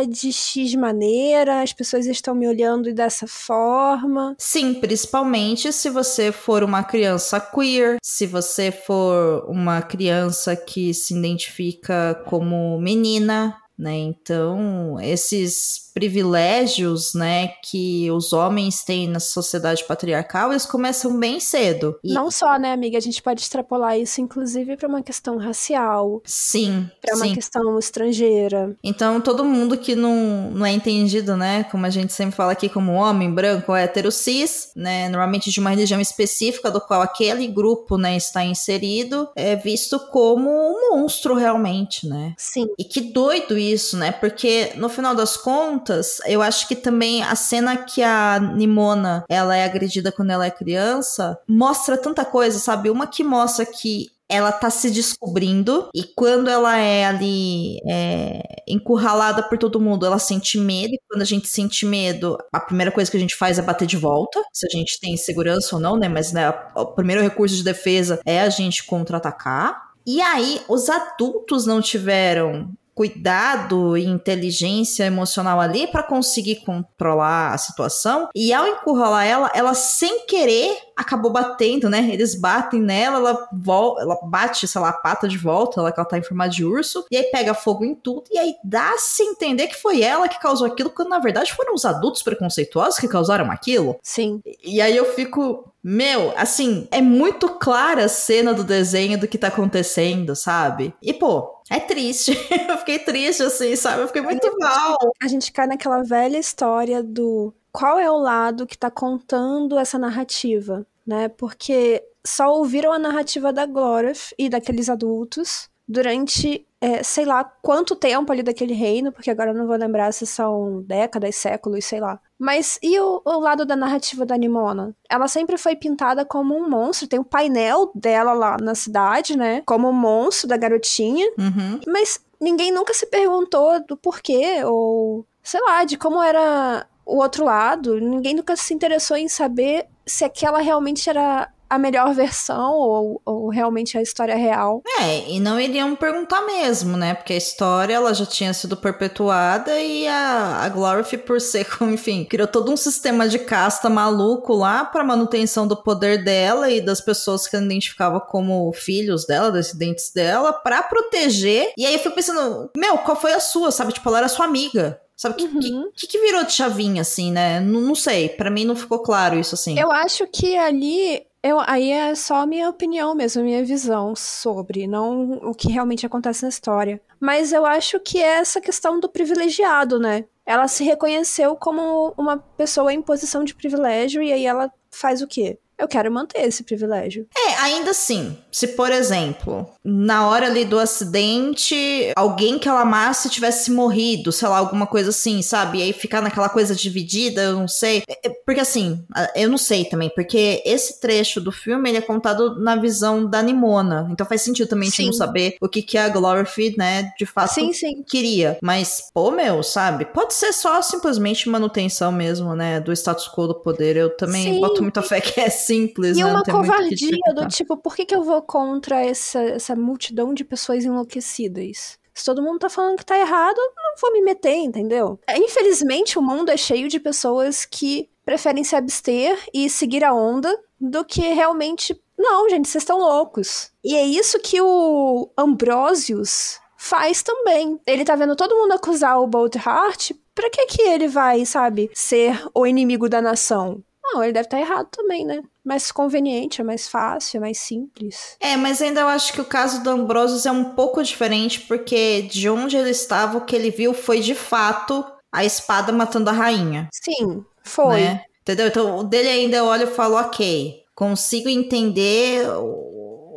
[0.08, 4.34] de X maneira, as pessoas estão me olhando dessa forma.
[4.38, 11.14] Sim, principalmente se você for uma criança queer, se você for uma criança que se
[11.14, 13.96] identifica como menina, né?
[13.96, 21.98] Então, esses privilégios, né, que os homens têm na sociedade patriarcal, eles começam bem cedo.
[22.04, 22.96] E Não só, né, amiga?
[22.96, 28.76] A gente pode extrapolar isso, inclusive, para uma questão racial, sim, para uma questão estrangeira.
[28.84, 31.64] Então, todo mundo que não, não é entendido, né?
[31.64, 35.08] Como a gente sempre fala aqui, como homem, branco, hétero, cis, né?
[35.08, 40.50] Normalmente de uma religião específica do qual aquele grupo, né, está inserido, é visto como
[40.50, 42.34] um monstro realmente, né?
[42.36, 42.66] Sim.
[42.78, 44.12] E que doido isso, né?
[44.12, 49.56] Porque no final das contas, eu acho que também a cena que a Nimona ela
[49.56, 52.90] é agredida quando ela é criança mostra tanta coisa, sabe?
[52.90, 59.42] Uma que mostra que ela tá se descobrindo e quando ela é ali é, encurralada
[59.42, 60.94] por todo mundo, ela sente medo.
[60.94, 63.86] E quando a gente sente medo, a primeira coisa que a gente faz é bater
[63.86, 66.08] de volta, se a gente tem segurança ou não, né?
[66.08, 69.90] Mas né, o primeiro recurso de defesa é a gente contra-atacar.
[70.06, 77.58] E aí, os adultos não tiveram cuidado e inteligência emocional ali para conseguir controlar a
[77.58, 78.28] situação.
[78.34, 82.08] E ao encurralar ela, ela sem querer acabou batendo, né?
[82.12, 85.98] Eles batem nela, ela, vol ela bate, sei lá, a pata de volta, ela que
[85.98, 89.22] ela tá em formato de urso, e aí pega fogo em tudo, e aí dá-se
[89.22, 93.08] entender que foi ela que causou aquilo, quando na verdade foram os adultos preconceituosos que
[93.08, 93.96] causaram aquilo.
[94.02, 94.42] Sim.
[94.62, 99.38] E aí eu fico, meu, assim, é muito clara a cena do desenho do que
[99.38, 100.94] tá acontecendo, sabe?
[101.02, 102.32] E pô, é triste.
[102.68, 104.02] eu fiquei triste, assim, sabe?
[104.02, 104.98] Eu fiquei muito mal.
[105.22, 109.96] A gente cai naquela velha história do qual é o lado que tá contando essa
[109.96, 111.28] narrativa, né?
[111.28, 117.96] Porque só ouviram a narrativa da Glorif e daqueles adultos durante, é, sei lá, quanto
[117.96, 121.98] tempo ali daquele reino, porque agora eu não vou lembrar se são décadas, séculos, sei
[121.98, 122.20] lá.
[122.38, 124.94] Mas e o, o lado da narrativa da Nimona?
[125.08, 129.64] Ela sempre foi pintada como um monstro, tem o painel dela lá na cidade, né?
[129.66, 131.26] Como o monstro da garotinha.
[131.36, 131.80] Uhum.
[131.88, 137.44] Mas ninguém nunca se perguntou do porquê, ou sei lá, de como era o outro
[137.44, 138.00] lado.
[138.00, 143.48] Ninguém nunca se interessou em saber se aquela realmente era a melhor versão ou, ou
[143.48, 144.82] realmente a história real.
[145.00, 147.14] É, e não iriam perguntar mesmo, né?
[147.14, 152.24] Porque a história ela já tinha sido perpetuada e a, a Glorif, por ser, enfim,
[152.24, 157.00] criou todo um sistema de casta maluco lá para manutenção do poder dela e das
[157.00, 161.72] pessoas que ela identificava como filhos dela, descendentes dela, para proteger.
[161.76, 163.92] E aí eu fico pensando, meu, qual foi a sua, sabe?
[163.92, 165.00] Tipo, ela era sua amiga.
[165.16, 165.90] Sabe, o que, Uhum.
[165.94, 167.60] que, que virou de chavinha, assim, né?
[167.60, 169.78] Não, não sei, para mim não ficou claro isso, assim.
[169.78, 171.22] Eu acho que ali.
[171.42, 175.72] Eu, aí é só a minha opinião mesmo, a minha visão sobre, não o que
[175.72, 177.00] realmente acontece na história.
[177.18, 180.26] Mas eu acho que é essa questão do privilegiado, né?
[180.44, 185.26] Ela se reconheceu como uma pessoa em posição de privilégio e aí ela faz o
[185.26, 185.58] quê?
[185.80, 187.26] Eu quero manter esse privilégio.
[187.36, 193.30] É, ainda assim, se por exemplo, na hora ali do acidente, alguém que ela amasse
[193.30, 195.78] tivesse morrido, sei lá, alguma coisa assim, sabe?
[195.78, 198.02] E aí ficar naquela coisa dividida, eu não sei.
[198.08, 199.02] É, é, porque assim,
[199.34, 203.42] eu não sei também, porque esse trecho do filme ele é contado na visão da
[203.42, 204.06] Nimona.
[204.10, 207.24] Então faz sentido também a gente não saber o que, que a Glorified, né, de
[207.24, 208.02] fato sim, sim.
[208.02, 208.58] queria.
[208.62, 210.04] Mas, pô, meu, sabe?
[210.04, 213.96] Pode ser só simplesmente manutenção mesmo, né, do status quo do poder.
[213.96, 214.60] Eu também sim.
[214.60, 216.30] boto muita fé que é simples, e né?
[216.30, 220.84] uma covardia do tipo, por que, que eu vou contra essa, essa multidão de pessoas
[220.84, 221.98] enlouquecidas?
[222.12, 225.18] Se todo mundo tá falando que tá errado, não vou me meter, entendeu?
[225.26, 230.12] É, infelizmente, o mundo é cheio de pessoas que preferem se abster e seguir a
[230.12, 231.98] onda do que realmente.
[232.18, 233.70] Não, gente, vocês estão loucos.
[233.82, 237.80] E é isso que o Ambrosius faz também.
[237.86, 240.12] Ele tá vendo todo mundo acusar o Bolt Heart.
[240.34, 243.82] Pra que que ele vai, sabe, ser o inimigo da nação?
[244.02, 245.42] Não, ele deve estar tá errado também, né?
[245.70, 248.36] Mais conveniente, é mais fácil, é mais simples.
[248.40, 252.22] É, mas ainda eu acho que o caso do Ambrosius é um pouco diferente, porque
[252.22, 256.32] de onde ele estava, o que ele viu foi de fato a espada matando a
[256.32, 256.88] rainha.
[256.92, 258.00] Sim, foi.
[258.00, 258.24] Né?
[258.42, 258.66] Entendeu?
[258.66, 262.48] Então, o dele ainda eu olho e falo, ok, consigo entender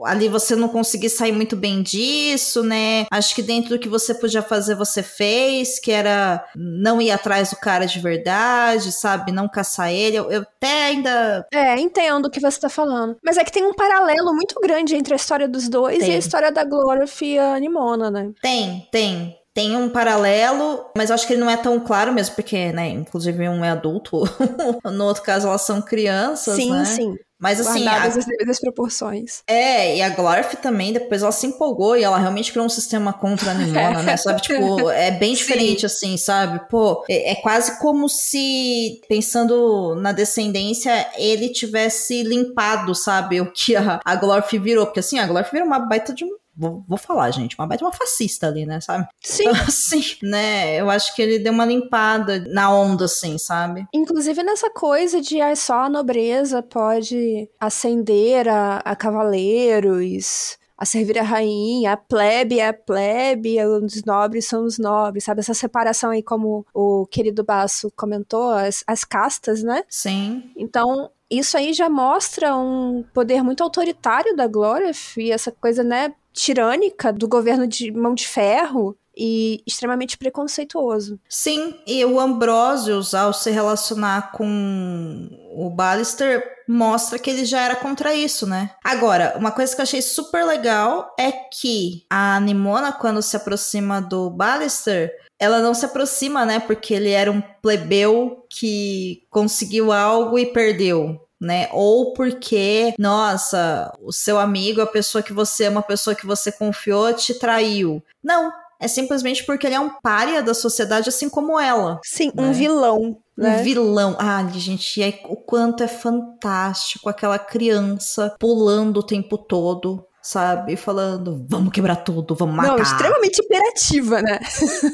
[0.06, 3.06] ali você não conseguir sair muito bem disso, né?
[3.12, 7.50] Acho que dentro do que você podia fazer, você fez, que era não ir atrás
[7.50, 9.32] do cara de verdade, sabe?
[9.32, 10.18] Não caçar ele.
[10.18, 11.48] Eu, eu até ainda.
[11.52, 13.18] É, entendo o que você tá falando.
[13.24, 16.12] Mas é que tem um paralelo muito grande entre a história dos dois tem.
[16.12, 18.32] e a história da Glorif e a Nimona, né?
[18.42, 22.36] Tem, tem tem um paralelo, mas eu acho que ele não é tão claro mesmo,
[22.36, 24.24] porque, né, inclusive um é adulto,
[24.84, 26.86] no outro caso elas são crianças, sim, né?
[26.86, 27.16] Sim, sim.
[27.44, 27.84] Mas assim.
[27.84, 28.20] Guardadas a...
[28.20, 29.44] as devidas proporções.
[29.46, 33.12] É, e a Glorf também, depois ela se empolgou e ela realmente criou um sistema
[33.12, 34.16] contra a Nimona, né?
[34.16, 34.42] Sabe?
[34.54, 35.86] Tipo, é bem diferente, Sim.
[35.88, 36.62] assim, sabe?
[36.70, 43.42] Pô, é, é, quase como se, pensando na descendência, ele tivesse limpado, sabe?
[43.42, 44.86] O que a, a Glorf virou.
[44.86, 47.84] Porque assim, a Glorf virou uma baita de um Vou, vou, falar, gente, uma baita
[47.84, 49.08] uma fascista ali, né, sabe?
[49.22, 49.44] Sim.
[49.44, 53.86] Então, assim, né, eu acho que ele deu uma limpada na onda, assim, sabe?
[53.94, 61.18] Inclusive nessa coisa de ah, só a nobreza pode ascender a, a cavaleiros, a servir
[61.18, 65.40] a rainha, a plebe é a plebe, os nobres são os nobres, sabe?
[65.40, 69.84] Essa separação aí, como o querido Basso comentou, as, as castas, né?
[69.88, 70.52] Sim.
[70.58, 76.14] Então, isso aí já mostra um poder muito autoritário da Glória e essa coisa, né,
[76.34, 81.20] tirânica do governo de mão de ferro e extremamente preconceituoso.
[81.30, 87.76] Sim, e o Ambrosius, ao se relacionar com o Ballister, mostra que ele já era
[87.76, 88.72] contra isso, né?
[88.84, 94.02] Agora, uma coisa que eu achei super legal é que a Nimona, quando se aproxima
[94.02, 96.60] do Ballister, ela não se aproxima, né?
[96.60, 101.68] Porque ele era um plebeu que conseguiu algo e perdeu né?
[101.72, 106.52] Ou porque, nossa, o seu amigo, a pessoa que você ama, a pessoa que você
[106.52, 108.02] confiou, te traiu.
[108.24, 112.00] Não, é simplesmente porque ele é um pária da sociedade, assim como ela.
[112.04, 112.44] Sim, né?
[112.44, 113.18] um vilão.
[113.36, 113.58] Né?
[113.58, 114.16] Um vilão.
[114.18, 120.78] Ah, gente, aí, o quanto é fantástico aquela criança pulando o tempo todo sabe?
[120.78, 122.78] Falando, vamos quebrar tudo, vamos matar.
[122.78, 124.40] Não, extremamente imperativa, né?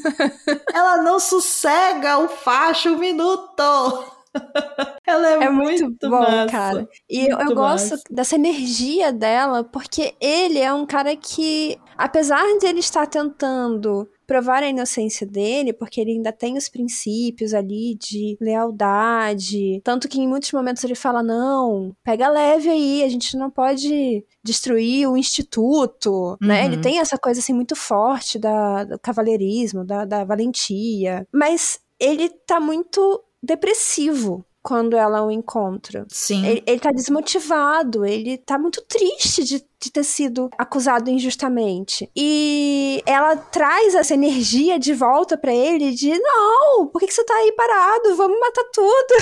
[0.74, 4.19] Ela não sossega o facho um minuto.
[5.06, 6.52] Ela é, é muito, muito bom, massa.
[6.52, 6.90] cara.
[7.10, 12.44] E muito eu, eu gosto dessa energia dela, porque ele é um cara que, apesar
[12.60, 17.96] de ele estar tentando provar a inocência dele, porque ele ainda tem os princípios ali
[17.96, 19.82] de lealdade.
[19.84, 24.24] Tanto que em muitos momentos ele fala: não, pega leve aí, a gente não pode
[24.44, 26.38] destruir o instituto, uhum.
[26.48, 26.66] né?
[26.66, 26.82] Ele uhum.
[26.82, 31.28] tem essa coisa assim muito forte da, do cavalheirismo, da, da valentia.
[31.34, 36.06] Mas ele tá muito depressivo quando ela o encontra.
[36.10, 36.46] Sim.
[36.46, 42.10] Ele, ele tá desmotivado, ele tá muito triste de, de, ter sido acusado injustamente.
[42.16, 47.24] E ela traz essa energia de volta para ele de: não, por que, que você
[47.24, 48.16] tá aí parado?
[48.16, 49.16] Vamos matar tudo.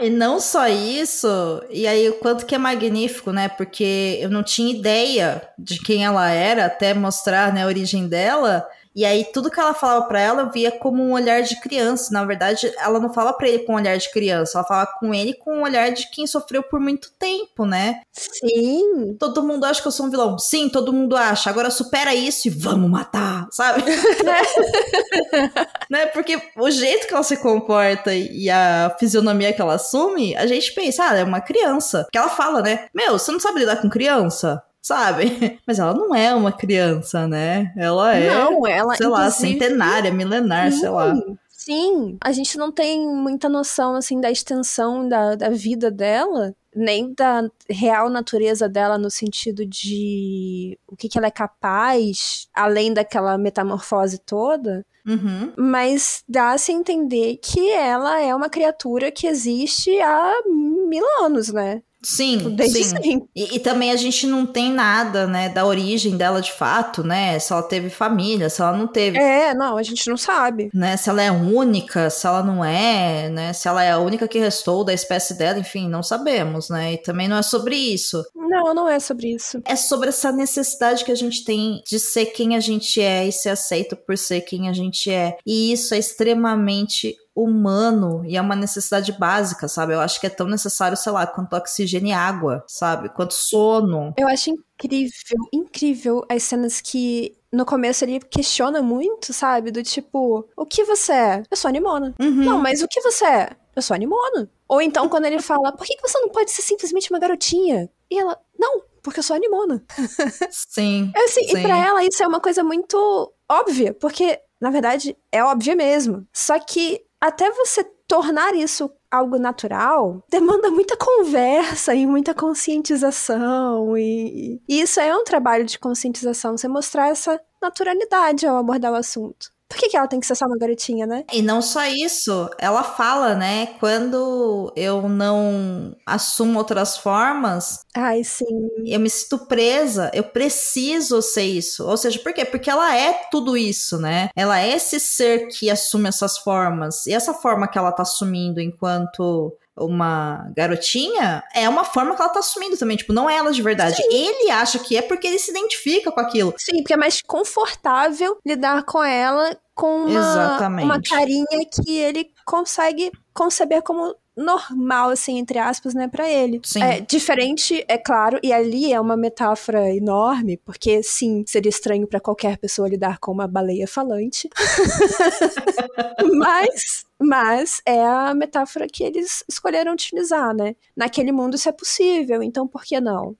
[0.00, 1.28] E não só isso,
[1.70, 3.48] e aí o quanto que é magnífico, né?
[3.48, 8.66] Porque eu não tinha ideia de quem ela era até mostrar né, a origem dela.
[8.98, 12.12] E aí tudo que ela falava para ela eu via como um olhar de criança.
[12.12, 15.14] Na verdade, ela não fala para ele com um olhar de criança, ela fala com
[15.14, 18.00] ele com um olhar de quem sofreu por muito tempo, né?
[18.12, 19.16] Sim.
[19.16, 20.36] Todo mundo acha que eu sou um vilão.
[20.36, 21.48] Sim, todo mundo acha.
[21.48, 23.84] Agora supera isso e vamos matar, sabe?
[25.88, 26.06] né?
[26.06, 30.74] Porque o jeito que ela se comporta e a fisionomia que ela assume, a gente
[30.74, 32.04] pensa, ah, é uma criança.
[32.10, 32.88] Que ela fala, né?
[32.92, 34.60] Meu, você não sabe lidar com criança?
[34.88, 35.60] Sabe?
[35.66, 37.72] Mas ela não é uma criança, né?
[37.76, 41.14] Ela é, não, ela, sei lá, centenária, milenar, sei lá.
[41.50, 47.12] Sim, a gente não tem muita noção, assim, da extensão da, da vida dela, nem
[47.12, 53.36] da real natureza dela no sentido de o que, que ela é capaz, além daquela
[53.36, 54.86] metamorfose toda.
[55.06, 55.52] Uhum.
[55.58, 61.82] Mas dá-se a entender que ela é uma criatura que existe há mil anos, né?
[62.02, 62.90] Sim, Desde sim.
[62.90, 63.28] sempre.
[63.34, 67.38] E, e também a gente não tem nada, né, da origem dela de fato, né?
[67.38, 69.18] Se ela teve família, se ela não teve.
[69.18, 70.70] É, não, a gente não sabe.
[70.72, 73.52] Né, se ela é única, se ela não é, né?
[73.52, 76.94] Se ela é a única que restou da espécie dela, enfim, não sabemos, né?
[76.94, 78.24] E também não é sobre isso.
[78.34, 79.60] Não, não é sobre isso.
[79.64, 83.32] É sobre essa necessidade que a gente tem de ser quem a gente é e
[83.32, 85.36] ser aceito por ser quem a gente é.
[85.44, 89.94] E isso é extremamente humano e é uma necessidade básica, sabe?
[89.94, 93.08] Eu acho que é tão necessário, sei lá, quanto oxigênio e água, sabe?
[93.08, 94.12] Quanto sono.
[94.16, 99.70] Eu acho incrível, incrível as cenas que no começo ele questiona muito, sabe?
[99.70, 101.42] Do tipo, o que você é?
[101.50, 102.14] Eu sou animona.
[102.20, 102.44] Uhum.
[102.44, 103.50] Não, mas o que você é?
[103.74, 104.50] Eu sou animona.
[104.68, 107.88] Ou então quando ele fala, por que você não pode ser simplesmente uma garotinha?
[108.10, 109.82] E ela, não, porque eu sou animona.
[110.50, 111.10] Sim.
[111.14, 111.58] É assim, sim.
[111.58, 116.26] e pra ela isso é uma coisa muito óbvia, porque, na verdade, é óbvia mesmo.
[116.32, 123.96] Só que até você tornar isso algo natural demanda muita conversa e muita conscientização.
[123.96, 128.96] E, e isso é um trabalho de conscientização, você mostrar essa naturalidade ao abordar o
[128.96, 129.50] assunto.
[129.68, 131.24] Por que, que ela tem que ser só uma garotinha, né?
[131.32, 133.66] E não só isso, ela fala, né?
[133.78, 138.46] Quando eu não assumo outras formas, Ai, sim.
[138.86, 141.86] eu me sinto presa, eu preciso ser isso.
[141.86, 142.44] Ou seja, por quê?
[142.44, 144.30] Porque ela é tudo isso, né?
[144.34, 147.06] Ela é esse ser que assume essas formas.
[147.06, 152.30] E essa forma que ela tá assumindo enquanto uma garotinha é uma forma que ela
[152.30, 152.96] tá assumindo também.
[152.96, 154.02] Tipo, não é ela de verdade.
[154.10, 156.54] Ele acha que é porque ele se identifica com aquilo.
[156.58, 160.84] Sim, porque é mais confortável lidar com ela com uma, Exatamente.
[160.84, 166.60] uma carinha que ele consegue conceber como normal, assim, entre aspas, né, pra ele.
[166.64, 166.82] Sim.
[166.82, 172.20] É diferente, é claro, e ali é uma metáfora enorme, porque sim, seria estranho pra
[172.20, 174.48] qualquer pessoa lidar com uma baleia falante.
[176.38, 180.74] mas, mas é a metáfora que eles escolheram utilizar, né?
[180.96, 183.36] Naquele mundo isso é possível, então por que não?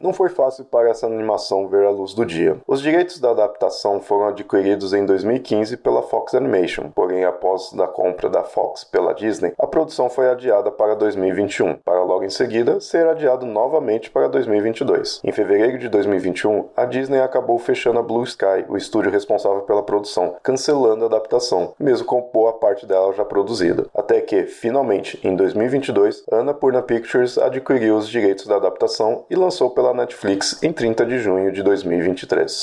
[0.00, 2.56] Não foi fácil para essa animação ver a luz do dia.
[2.66, 8.28] Os direitos da adaptação foram adquiridos em 2015 pela Fox Animation, porém, após da compra
[8.28, 13.06] da Fox pela Disney, a produção foi adiada para 2021, para logo em seguida ser
[13.08, 15.20] adiado novamente para 2022.
[15.24, 19.82] Em fevereiro de 2021, a Disney acabou fechando a Blue Sky, o estúdio responsável pela
[19.82, 23.86] produção, cancelando a adaptação, mesmo com boa parte dela já produzida.
[23.94, 29.87] Até que, finalmente, em 2022, Annapurna Pictures adquiriu os direitos da adaptação e lançou pela
[29.94, 32.62] Netflix em 30 de junho de 2023.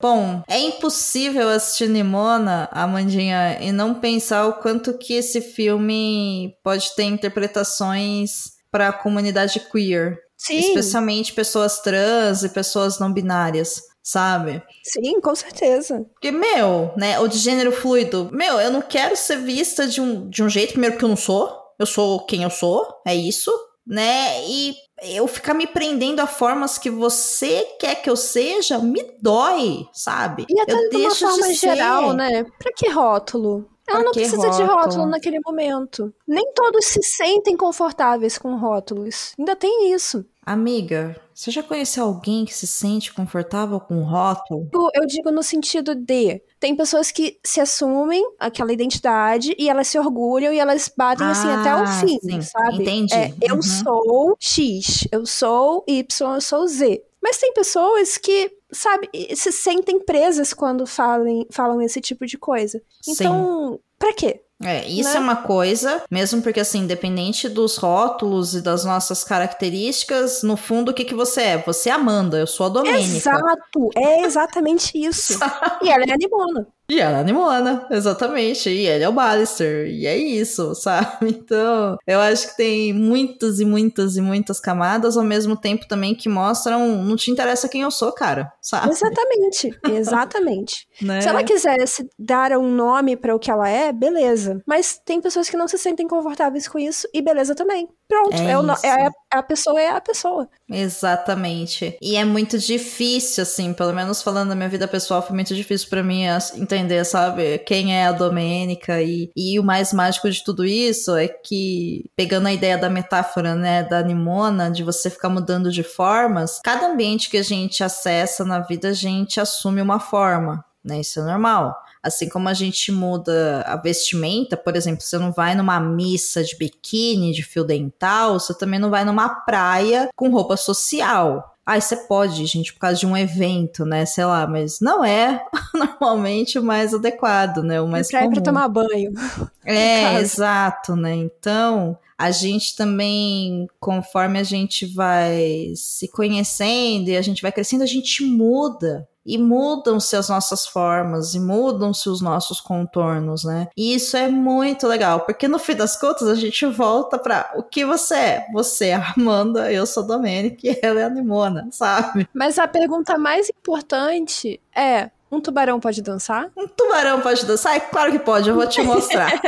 [0.00, 6.94] Bom, é impossível assistir Nimona, Amandinha, e não pensar o quanto que esse filme pode
[6.94, 10.18] ter interpretações para a comunidade queer.
[10.36, 14.62] Sim, Especialmente pessoas trans e pessoas não binárias, sabe?
[14.84, 16.06] sim, com certeza.
[16.12, 20.30] Porque, meu, né, ou de gênero fluido, meu, eu não quero ser vista de um,
[20.30, 23.50] de um jeito, primeiro porque eu não sou, eu sou quem eu sou, é isso,
[23.84, 29.02] né, e eu ficar me prendendo a formas que você quer que eu seja, me
[29.20, 30.46] dói, sabe?
[30.48, 32.16] E até eu de uma forma de geral, ser.
[32.16, 32.44] né?
[32.58, 33.68] Pra que rótulo?
[33.88, 34.74] Ela Pra não precisa de rótulo?
[34.80, 36.12] rótulo naquele momento.
[36.26, 39.32] Nem todos se sentem confortáveis com rótulos.
[39.38, 40.26] Ainda tem isso.
[40.44, 44.68] Amiga, você já conheceu alguém que se sente confortável com rótulo?
[44.94, 46.42] Eu digo no sentido de.
[46.60, 51.48] Tem pessoas que se assumem aquela identidade e elas se orgulham e elas batem assim
[51.52, 52.82] até o Ah, fim, sim, sabe?
[52.82, 53.14] entendi.
[53.14, 53.62] É, eu Uhum.
[53.62, 57.02] sou X, eu sou Y, eu sou Z.
[57.22, 62.80] Mas tem pessoas que, sabe, se sentem presas quando falem, falam esse tipo de coisa.
[63.02, 63.12] Sim.
[63.12, 64.40] Então, pra quê?
[64.62, 65.16] É, isso Né?
[65.16, 70.90] é uma coisa, mesmo porque, assim, independente dos rótulos e das nossas características, no fundo,
[70.90, 71.58] o que, que você é?
[71.58, 73.16] Você é Amanda, eu sou a Domênica.
[73.16, 75.38] Exato, é exatamente isso.
[75.82, 76.66] e ela é animona.
[76.90, 78.70] E ela é a Nimona, exatamente.
[78.70, 79.86] E ele é o Ballister.
[79.88, 81.28] E é isso, sabe?
[81.28, 86.14] Então, eu acho que tem muitas e muitas e muitas camadas, ao mesmo tempo também
[86.14, 87.02] que mostram.
[87.02, 88.88] Não te interessa quem eu sou, cara, sabe?
[88.90, 90.88] Exatamente, exatamente.
[91.02, 91.20] Né?
[91.20, 94.62] Se ela quisesse dar um nome pra o que ela é, beleza.
[94.66, 97.86] Mas tem pessoas que não se sentem confortáveis com isso e beleza também.
[98.08, 100.48] Pronto, É é o é a, a pessoa é a pessoa.
[100.70, 101.96] Exatamente.
[102.00, 105.88] E é muito difícil, assim, pelo menos falando da minha vida pessoal, foi muito difícil
[105.88, 109.00] pra mim as- entender, sabe, quem é a Domênica.
[109.02, 113.54] E, e o mais mágico de tudo isso é que, pegando a ideia da metáfora,
[113.54, 118.44] né, da Nimona, de você ficar mudando de formas, cada ambiente que a gente acessa
[118.44, 121.00] na vida, a gente assume uma forma, né?
[121.00, 121.76] Isso é normal.
[122.08, 126.56] Assim como a gente muda a vestimenta, por exemplo, você não vai numa missa de
[126.56, 131.54] biquíni, de fio dental, você também não vai numa praia com roupa social.
[131.64, 134.06] Ah, você pode, gente, por causa de um evento, né?
[134.06, 135.44] Sei lá, mas não é
[135.74, 137.78] normalmente o mais adequado, né?
[137.78, 138.32] O mais pra comum.
[138.32, 139.12] pra tomar banho.
[139.66, 141.14] É, exato, né?
[141.14, 147.82] Então, a gente também, conforme a gente vai se conhecendo e a gente vai crescendo,
[147.82, 149.06] a gente muda.
[149.28, 153.68] E mudam-se as nossas formas, e mudam-se os nossos contornos, né?
[153.76, 157.62] E isso é muito legal, porque no fim das contas a gente volta pra o
[157.62, 158.46] que você é.
[158.54, 162.26] Você é a Amanda, eu sou a Domênica e ela é a Nimona, sabe?
[162.32, 166.50] Mas a pergunta mais importante é: um tubarão pode dançar?
[166.56, 167.76] Um tubarão pode dançar?
[167.76, 169.30] É claro que pode, eu vou te mostrar.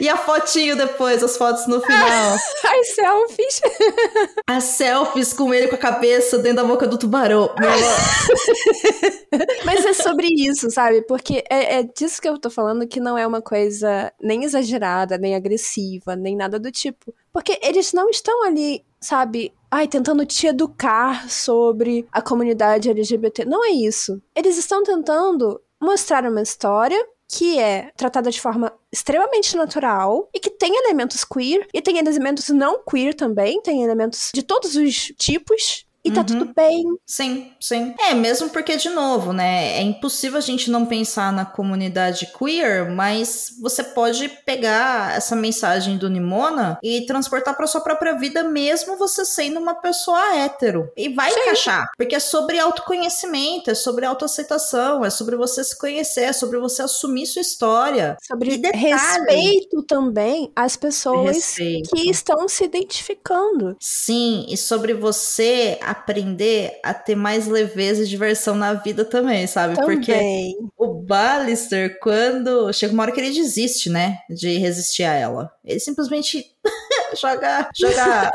[0.00, 2.36] e a fotinho depois, as fotos no final.
[2.66, 3.60] As selfies.
[4.46, 7.50] As selfies com ele com a cabeça dentro da boca do tubarão.
[9.64, 11.02] Mas é sobre isso, sabe?
[11.02, 15.16] Porque é, é disso que eu tô falando que não é uma coisa nem exagerada,
[15.16, 17.14] nem agressiva, nem nada do tipo.
[17.32, 19.52] Porque eles não estão ali, sabe?
[19.70, 23.44] Ai, tentando te educar sobre a comunidade LGBT.
[23.44, 24.20] Não é isso.
[24.34, 26.98] Eles estão tentando mostrar uma história
[27.28, 32.48] que é tratada de forma extremamente natural e que tem elementos queer e tem elementos
[32.48, 35.85] não queer também, tem elementos de todos os tipos.
[36.06, 36.26] E tá Uhum.
[36.26, 36.84] tudo bem.
[37.04, 37.94] Sim, sim.
[37.98, 39.78] É, mesmo porque, de novo, né?
[39.78, 45.96] É impossível a gente não pensar na comunidade queer, mas você pode pegar essa mensagem
[45.98, 50.88] do Nimona e transportar pra sua própria vida, mesmo você sendo uma pessoa hétero.
[50.96, 51.86] E vai encaixar.
[51.96, 56.82] Porque é sobre autoconhecimento, é sobre autoaceitação, é sobre você se conhecer, é sobre você
[56.82, 58.16] assumir sua história.
[58.26, 61.90] Sobre E detalhe- respeito também às pessoas Respeito.
[61.94, 63.76] que estão se identificando.
[63.80, 69.74] Sim, e sobre você aprender a ter mais leveza e diversão na vida também, sabe?
[69.74, 70.56] Porque Também.
[70.76, 72.72] o Ballister, quando.
[72.72, 74.18] Chega uma hora que ele desiste, né?
[74.28, 75.50] De resistir a ela.
[75.64, 76.44] Ele simplesmente
[77.20, 78.32] joga, joga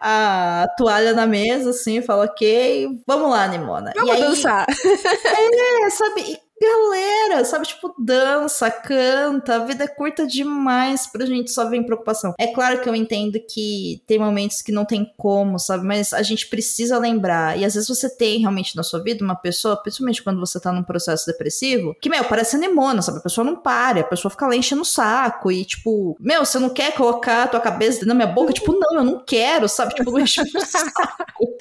[0.00, 3.92] a toalha na mesa, assim, fala, ok, vamos lá, Nimona.
[3.94, 4.66] Vamos e aí, dançar.
[4.68, 6.20] é, sabe?
[6.32, 7.66] E galera, sabe?
[7.66, 9.56] Tipo, dança, canta.
[9.56, 12.34] A vida é curta demais pra gente só ver em preocupação.
[12.38, 15.84] É claro que eu entendo que tem momentos que não tem como, sabe?
[15.86, 17.58] Mas a gente precisa lembrar.
[17.58, 20.72] E às vezes você tem realmente na sua vida uma pessoa, principalmente quando você tá
[20.72, 23.18] num processo depressivo, que, meu, parece anemona, sabe?
[23.18, 25.50] A pessoa não para, a pessoa fica lá enchendo o saco.
[25.50, 28.52] E, tipo, meu, você não quer colocar a tua cabeça dentro da minha boca?
[28.52, 29.94] Tipo, não, eu não quero, sabe?
[29.94, 30.90] Tipo, enche o saco.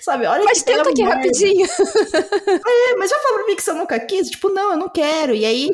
[0.02, 0.26] Sabe?
[0.26, 1.16] Olha Mas que tenta aqui merda.
[1.16, 1.66] rapidinho.
[1.66, 4.30] É, mas já falou pra mim que você nunca quis?
[4.30, 5.34] Tipo, não, eu não quero.
[5.34, 5.70] E aí,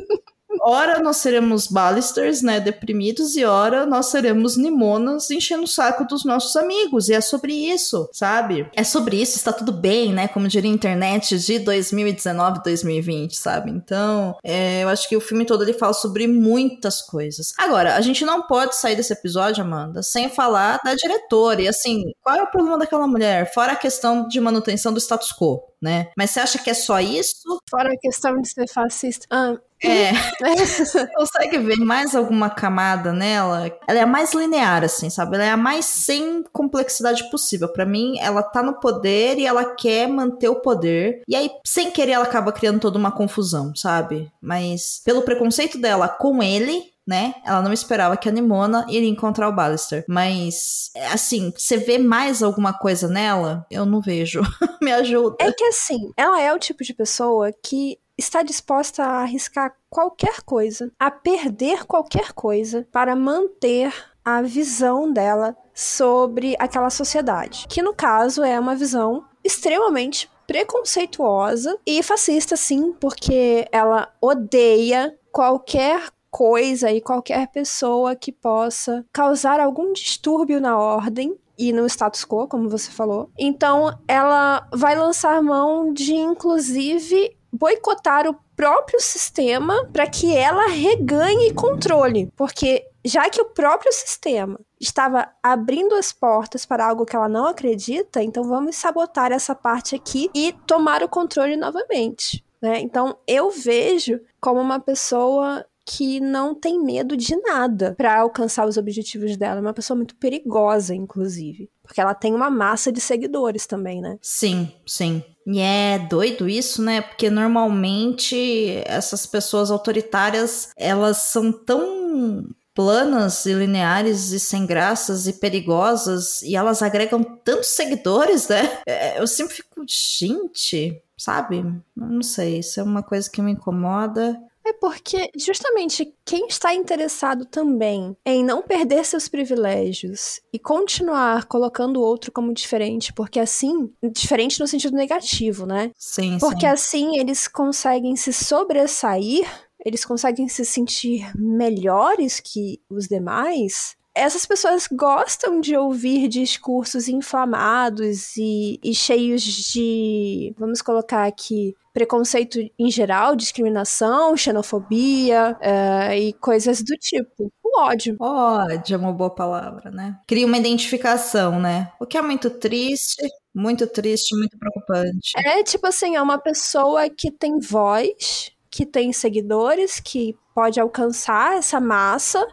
[0.61, 6.25] ora nós seremos Ballisters, né, deprimidos, e ora nós seremos Nimonas enchendo o saco dos
[6.25, 7.09] nossos amigos.
[7.09, 8.69] E é sobre isso, sabe?
[8.75, 10.27] É sobre isso, está tudo bem, né?
[10.27, 13.71] Como diria a internet de 2019, 2020, sabe?
[13.71, 17.53] Então, é, eu acho que o filme todo ele fala sobre muitas coisas.
[17.57, 21.61] Agora, a gente não pode sair desse episódio, Amanda, sem falar da diretora.
[21.61, 23.51] E assim, qual é o problema daquela mulher?
[23.53, 26.09] Fora a questão de manutenção do status quo, né?
[26.17, 27.59] Mas você acha que é só isso?
[27.69, 29.25] Fora a questão de ser fascista.
[29.29, 30.11] Ah, É.
[30.57, 33.71] Você consegue ver mais alguma camada nela?
[33.87, 35.35] Ela é a mais linear, assim, sabe?
[35.35, 37.71] Ela é a mais sem complexidade possível.
[37.71, 41.21] Pra mim, ela tá no poder e ela quer manter o poder.
[41.27, 44.29] E aí, sem querer, ela acaba criando toda uma confusão, sabe?
[44.41, 47.33] Mas pelo preconceito dela com ele, né?
[47.43, 50.05] Ela não esperava que a Nimona iria encontrar o Ballister.
[50.07, 53.65] Mas, assim, você vê mais alguma coisa nela?
[53.71, 54.41] Eu não vejo.
[54.79, 55.37] Me ajuda.
[55.39, 60.41] É que assim, ela é o tipo de pessoa que está disposta a arriscar qualquer
[60.41, 63.91] coisa, a perder qualquer coisa para manter
[64.23, 67.65] a visão dela sobre aquela sociedade.
[67.67, 76.09] Que no caso é uma visão extremamente preconceituosa e fascista, sim, porque ela odeia qualquer
[76.29, 82.47] coisa e qualquer pessoa que possa causar algum distúrbio na ordem e no status quo,
[82.47, 83.29] como você falou.
[83.37, 91.53] Então, ela vai lançar mão de, inclusive, boicotar o próprio sistema para que ela reganhe
[91.53, 97.29] controle, porque já que o próprio sistema estava abrindo as portas para algo que ela
[97.29, 102.43] não acredita, então vamos sabotar essa parte aqui e tomar o controle novamente.
[102.61, 102.79] Né?
[102.81, 108.77] Então eu vejo como uma pessoa que não tem medo de nada para alcançar os
[108.77, 109.57] objetivos dela.
[109.57, 111.67] É uma pessoa muito perigosa, inclusive.
[111.81, 114.19] Porque ela tem uma massa de seguidores também, né?
[114.21, 115.23] Sim, sim.
[115.47, 117.01] E é doido isso, né?
[117.01, 125.33] Porque normalmente essas pessoas autoritárias, elas são tão planas e lineares e sem graças e
[125.33, 128.79] perigosas e elas agregam tantos seguidores, né?
[128.85, 131.65] É, Eu sempre fico, gente, sabe?
[131.95, 134.39] Não sei, isso é uma coisa que me incomoda.
[134.69, 141.97] É porque justamente quem está interessado também em não perder seus privilégios e continuar colocando
[141.97, 145.91] o outro como diferente, porque assim, diferente no sentido negativo, né?
[145.97, 146.67] Sim, Porque sim.
[146.67, 149.49] assim eles conseguem se sobressair,
[149.83, 153.97] eles conseguem se sentir melhores que os demais.
[154.13, 162.59] Essas pessoas gostam de ouvir discursos inflamados e, e cheios de, vamos colocar aqui, preconceito
[162.79, 167.51] em geral, discriminação, xenofobia eh, e coisas do tipo.
[167.61, 168.15] O ódio.
[168.21, 170.17] Ódio é uma boa palavra, né?
[170.25, 171.91] Cria uma identificação, né?
[171.99, 173.21] O que é muito triste,
[173.53, 175.33] muito triste, muito preocupante.
[175.45, 181.57] É tipo assim, é uma pessoa que tem voz, que tem seguidores, que pode alcançar
[181.57, 182.47] essa massa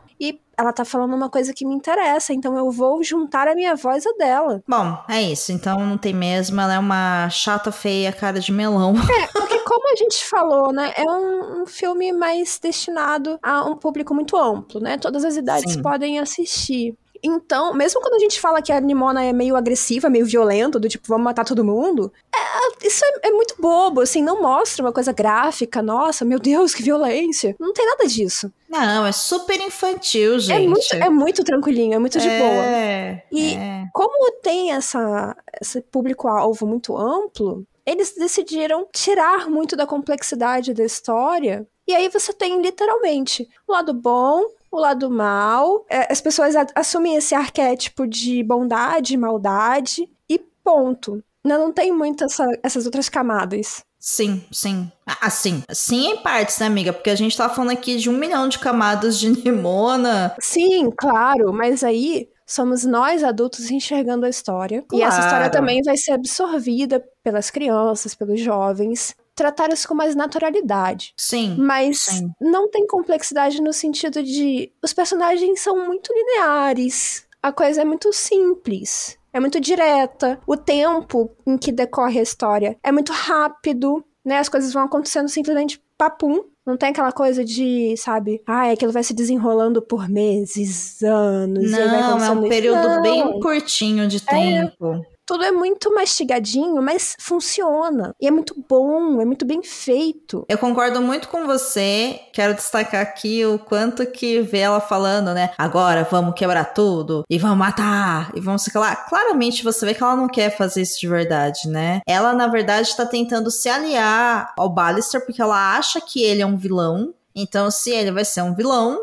[0.56, 4.06] ela tá falando uma coisa que me interessa, então eu vou juntar a minha voz
[4.06, 4.62] à dela.
[4.66, 5.52] Bom, é isso.
[5.52, 6.60] Então não tem mesmo.
[6.60, 8.94] Ela é uma chata, feia, cara de melão.
[9.32, 14.14] Porque como a gente falou, né, é um, um filme mais destinado a um público
[14.14, 14.96] muito amplo, né?
[14.96, 15.82] Todas as idades Sim.
[15.82, 16.94] podem assistir.
[17.22, 20.88] Então, mesmo quando a gente fala que a Nimona é meio agressiva, meio violenta, do
[20.88, 24.92] tipo, vamos matar todo mundo, é- isso é, é muito bobo, assim, não mostra uma
[24.92, 27.54] coisa gráfica, nossa, meu Deus, que violência.
[27.58, 28.52] Não tem nada disso.
[28.68, 30.64] Não, é super infantil, gente.
[30.64, 32.64] É muito, é muito tranquilinho, é muito de boa.
[32.64, 33.84] É, E- é.
[33.92, 41.66] Como tem essa, esse público-alvo muito amplo, eles decidiram tirar muito da complexidade da história.
[41.86, 45.84] E aí você tem literalmente o lado bom, o lado mal.
[45.88, 51.22] é, As pessoas assumem esse arquétipo de bondade, maldade e ponto.
[51.46, 53.82] Não, não tem muito essa- essas outras camadas.
[53.98, 54.90] Sim, sim.
[55.06, 55.62] Ah, sim.
[55.72, 56.92] Sim em partes, né, amiga?
[56.92, 60.34] Porque a gente tá falando aqui de um milhão de camadas de Nimona.
[60.40, 64.84] Sim, claro, mas aí somos nós adultos enxergando a história.
[64.92, 65.52] E essa história Claro.
[65.52, 71.12] também vai ser absorvida pelas crianças, pelos jovens, tratadas com mais naturalidade.
[71.16, 71.56] Sim.
[71.58, 72.30] Mas Sim.
[72.40, 77.24] não tem complexidade no sentido de os personagens são muito lineares.
[77.42, 79.18] A coisa é muito simples.
[79.36, 80.40] É muito direta.
[80.46, 84.38] O tempo em que decorre a história é muito rápido, né?
[84.38, 86.42] As coisas vão acontecendo simplesmente papum.
[86.66, 91.64] Não tem aquela coisa de, sabe, ah, aquilo vai se desenrolando por meses, anos.
[91.64, 93.02] e Não, é um período Não.
[93.02, 95.04] bem curtinho de tempo.
[95.26, 98.14] Tudo é muito mastigadinho, mas funciona.
[98.20, 100.46] E é muito bom, é muito bem feito.
[100.48, 102.20] Eu concordo muito com você.
[102.32, 105.50] Quero destacar aqui o quanto que vê ela falando, né?
[105.58, 108.94] Agora vamos quebrar tudo e vamos matar e vamos ficar lá.
[108.94, 112.00] Claramente você vê que ela não quer fazer isso de verdade, né?
[112.06, 116.46] Ela, na verdade, tá tentando se aliar ao Ballister porque ela acha que ele é
[116.46, 117.12] um vilão.
[117.34, 118.98] Então, se ele vai ser um vilão,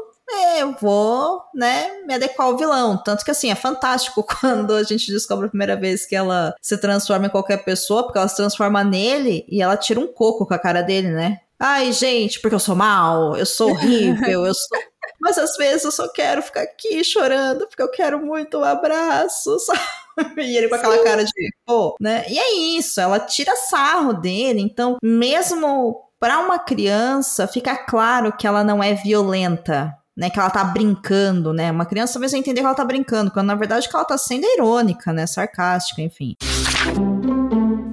[0.59, 3.01] eu vou, né, me adequar ao vilão.
[3.03, 6.77] Tanto que, assim, é fantástico quando a gente descobre a primeira vez que ela se
[6.77, 10.53] transforma em qualquer pessoa, porque ela se transforma nele e ela tira um coco com
[10.53, 11.39] a cara dele, né?
[11.59, 14.77] Ai, gente, porque eu sou mal, eu sou horrível, eu sou.
[15.21, 19.57] Mas às vezes eu só quero ficar aqui chorando, porque eu quero muito um abraço,
[20.17, 20.43] sabe?
[20.43, 21.31] E ele com aquela cara de,
[21.65, 22.25] pô, né?
[22.27, 28.45] E é isso, ela tira sarro dele, então, mesmo pra uma criança, fica claro que
[28.47, 30.29] ela não é violenta, né?
[30.29, 31.71] Que ela tá brincando, né?
[31.71, 34.17] Uma criança talvez vai entender que ela tá brincando, quando na verdade que ela tá
[34.17, 35.25] sendo irônica, né?
[35.25, 36.35] Sarcástica, enfim.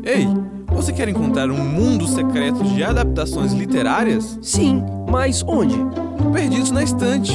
[0.03, 0.27] Ei,
[0.69, 4.39] você quer encontrar um mundo secreto de adaptações literárias?
[4.43, 5.77] Sim, mas onde?
[6.33, 7.33] Perdidos na estante.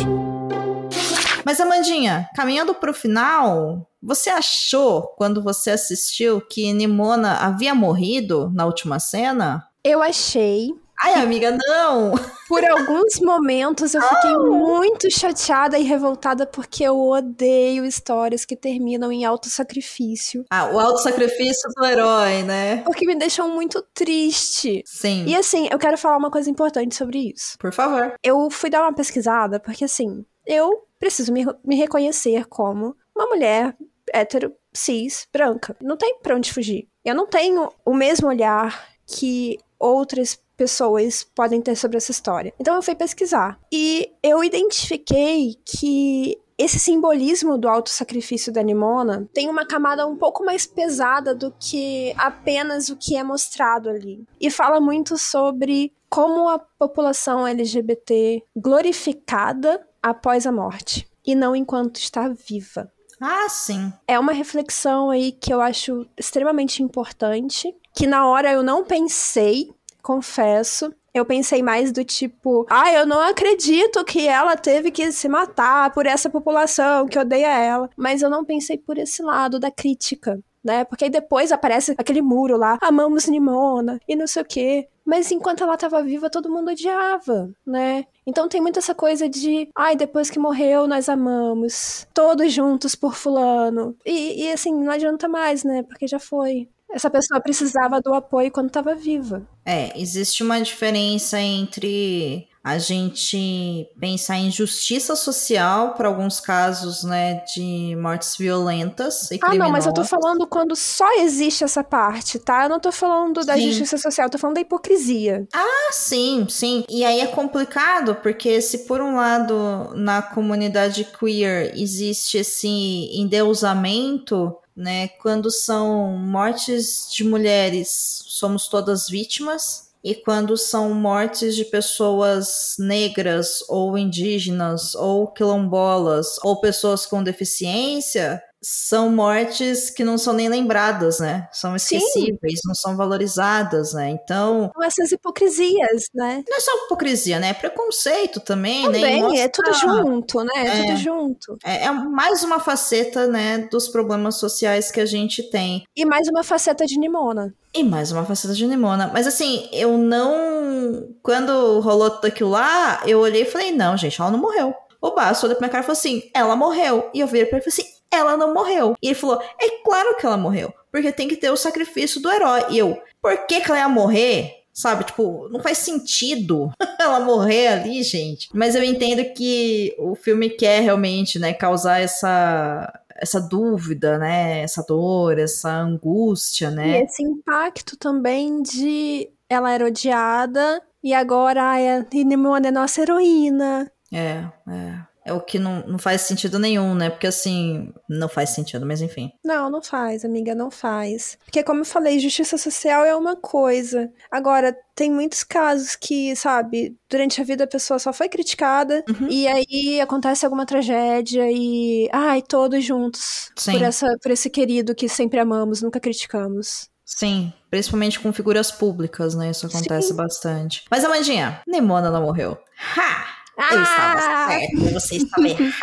[1.45, 8.65] Mas, Amandinha, caminhando pro final, você achou, quando você assistiu, que Nimona havia morrido na
[8.65, 9.63] última cena?
[9.83, 10.71] Eu achei.
[11.01, 12.13] Ai, amiga, não!
[12.47, 19.11] Por alguns momentos eu fiquei muito chateada e revoltada porque eu odeio histórias que terminam
[19.11, 20.45] em autossacrifício.
[20.49, 22.77] Ah, o auto-sacrifício do herói, né?
[22.83, 24.83] Porque me deixam muito triste.
[24.85, 25.25] Sim.
[25.27, 27.57] E assim, eu quero falar uma coisa importante sobre isso.
[27.57, 28.13] Por favor.
[28.23, 33.75] Eu fui dar uma pesquisada porque assim, eu preciso me, me reconhecer como uma mulher
[34.13, 35.75] hétero, cis, branca.
[35.81, 36.87] Não tem pra onde fugir.
[37.03, 42.53] Eu não tenho o mesmo olhar que outras pessoas podem ter sobre essa história.
[42.59, 43.59] Então eu fui pesquisar.
[43.71, 50.43] E eu identifiquei que esse simbolismo do autossacrifício da Nimona tem uma camada um pouco
[50.43, 54.25] mais pesada do que apenas o que é mostrado ali.
[54.39, 61.97] E fala muito sobre como a população LGBT glorificada após a morte e não enquanto
[61.97, 62.89] está viva.
[63.19, 63.91] Ah, sim.
[64.07, 69.73] É uma reflexão aí que eu acho extremamente importante, que na hora eu não pensei,
[70.05, 70.93] confesso.
[71.13, 75.91] Eu pensei mais do tipo, ah, eu não acredito que ela teve que se matar
[75.93, 77.89] por essa população que odeia ela.
[77.97, 80.39] Mas eu não pensei por esse lado da crítica.
[80.63, 80.83] né?
[80.83, 84.87] Porque aí depois aparece aquele muro lá, amamos Nimona e não sei o quê.
[85.05, 88.05] Mas enquanto ela estava viva, todo mundo odiava, né?
[88.25, 92.07] Então tem muito essa coisa de, ai, depois que morreu, nós amamos.
[92.11, 93.95] Todos juntos por fulano.
[94.03, 95.83] E, e assim, não adianta mais, né?
[95.83, 96.67] Porque já foi.
[96.91, 99.45] Essa pessoa precisava do apoio quando estava viva.
[99.65, 107.43] É, existe uma diferença entre a gente pensar em justiça social para alguns casos, né,
[107.53, 112.39] de mortes violentas e Ah, não, mas eu tô falando quando só existe essa parte,
[112.39, 112.63] tá?
[112.63, 113.67] Eu não tô falando da Sim.
[113.67, 115.47] justiça social, eu tô falando da hipocrisia.
[115.53, 116.83] Ah, sim, sim.
[116.89, 122.67] E aí é complicado, porque se por um lado na comunidade queer existe esse
[123.13, 125.09] endeusamento, né?
[125.21, 129.84] Quando são mortes de mulheres, somos todas vítimas.
[130.05, 138.39] E quando são mortes de pessoas negras ou indígenas ou quilombolas ou pessoas com deficiência,
[138.67, 141.47] são mortes que não são nem lembradas, né?
[141.51, 141.97] São Sim.
[141.97, 144.09] esquecíveis, não são valorizadas, né?
[144.09, 146.43] Então, essas hipocrisias, né?
[146.49, 147.49] não é só hipocrisia, né?
[147.49, 148.93] É preconceito também, né?
[148.99, 150.51] Também, mostra- é tudo junto, né?
[150.55, 150.85] É, É.
[150.87, 151.57] tudo junto.
[151.63, 155.83] É, é mais uma faceta, né, dos problemas sociais que a gente tem.
[155.95, 157.53] E mais uma faceta de Nimona.
[157.73, 159.11] E mais uma faceta de Nimona.
[159.13, 161.09] Mas assim, eu não.
[161.21, 164.73] Quando rolou tudo aquilo lá, eu olhei e falei: não, gente, ela não morreu.
[165.01, 167.09] O Basso olhou pra minha cara e falou assim: ela morreu.
[167.13, 168.95] E eu virei pra ele e falei assim: ela não morreu.
[169.01, 170.73] E ele falou: é claro que ela morreu.
[170.91, 172.65] Porque tem que ter o sacrifício do herói.
[172.69, 174.51] E eu, por que, que ela ia morrer?
[174.73, 178.49] Sabe, tipo, não faz sentido ela morrer ali, gente.
[178.53, 184.83] Mas eu entendo que o filme quer realmente, né, causar essa essa dúvida, né, essa
[184.85, 186.99] dor, essa angústia, né?
[186.99, 191.77] E esse impacto também de ela era odiada e agora a
[192.13, 193.89] Nimona é nossa heroína.
[194.11, 194.99] É, é.
[195.25, 197.09] É o que não, não faz sentido nenhum, né?
[197.09, 199.31] Porque assim, não faz sentido, mas enfim.
[199.43, 201.37] Não, não faz, amiga, não faz.
[201.43, 204.11] Porque, como eu falei, justiça social é uma coisa.
[204.29, 209.27] Agora, tem muitos casos que, sabe, durante a vida a pessoa só foi criticada Uhum.
[209.29, 212.07] e aí acontece alguma tragédia e.
[212.13, 213.49] Ai, todos juntos.
[213.57, 213.71] Sim.
[213.71, 216.87] Por, essa, por esse querido que sempre amamos, nunca criticamos.
[217.03, 219.49] Sim, principalmente com figuras públicas, né?
[219.51, 220.15] Isso acontece Sim.
[220.15, 220.83] bastante.
[220.89, 222.57] Mas, Amandinha, Nemona não morreu.
[222.97, 223.34] Ha!
[223.57, 224.47] Eu estava Ah!
[224.49, 225.75] certa, você estava errada.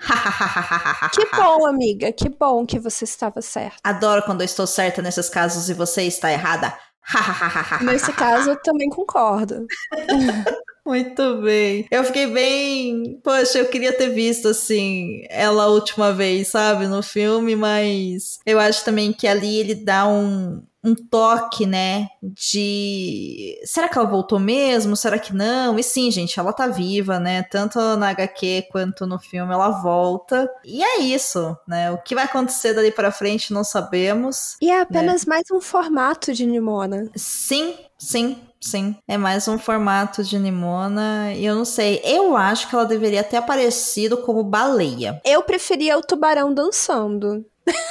[1.12, 3.76] Que bom, amiga, que bom que você estava certa.
[3.84, 6.72] Adoro quando eu estou certa nesses casos e você está errada.
[7.82, 9.66] Nesse caso, eu também concordo.
[10.86, 11.86] Muito bem.
[11.90, 13.20] Eu fiquei bem.
[13.22, 18.58] Poxa, eu queria ter visto, assim, ela a última vez, sabe, no filme, mas eu
[18.58, 23.58] acho também que ali ele dá um, um toque, né, de.
[23.64, 24.96] Será que ela voltou mesmo?
[24.96, 25.78] Será que não?
[25.78, 27.42] E sim, gente, ela tá viva, né?
[27.42, 30.48] Tanto na HQ quanto no filme ela volta.
[30.64, 31.90] E é isso, né?
[31.90, 34.56] O que vai acontecer dali pra frente não sabemos.
[34.60, 37.10] E é apenas mais um formato de Nimona.
[37.14, 38.96] Sim, sim, sim.
[39.06, 41.32] É mais um formato de Nimona.
[41.34, 42.00] E eu não sei.
[42.04, 45.20] Eu acho que ela deveria ter aparecido como baleia.
[45.24, 47.44] Eu preferia o tubarão dançando.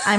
[0.06, 0.18] Ai,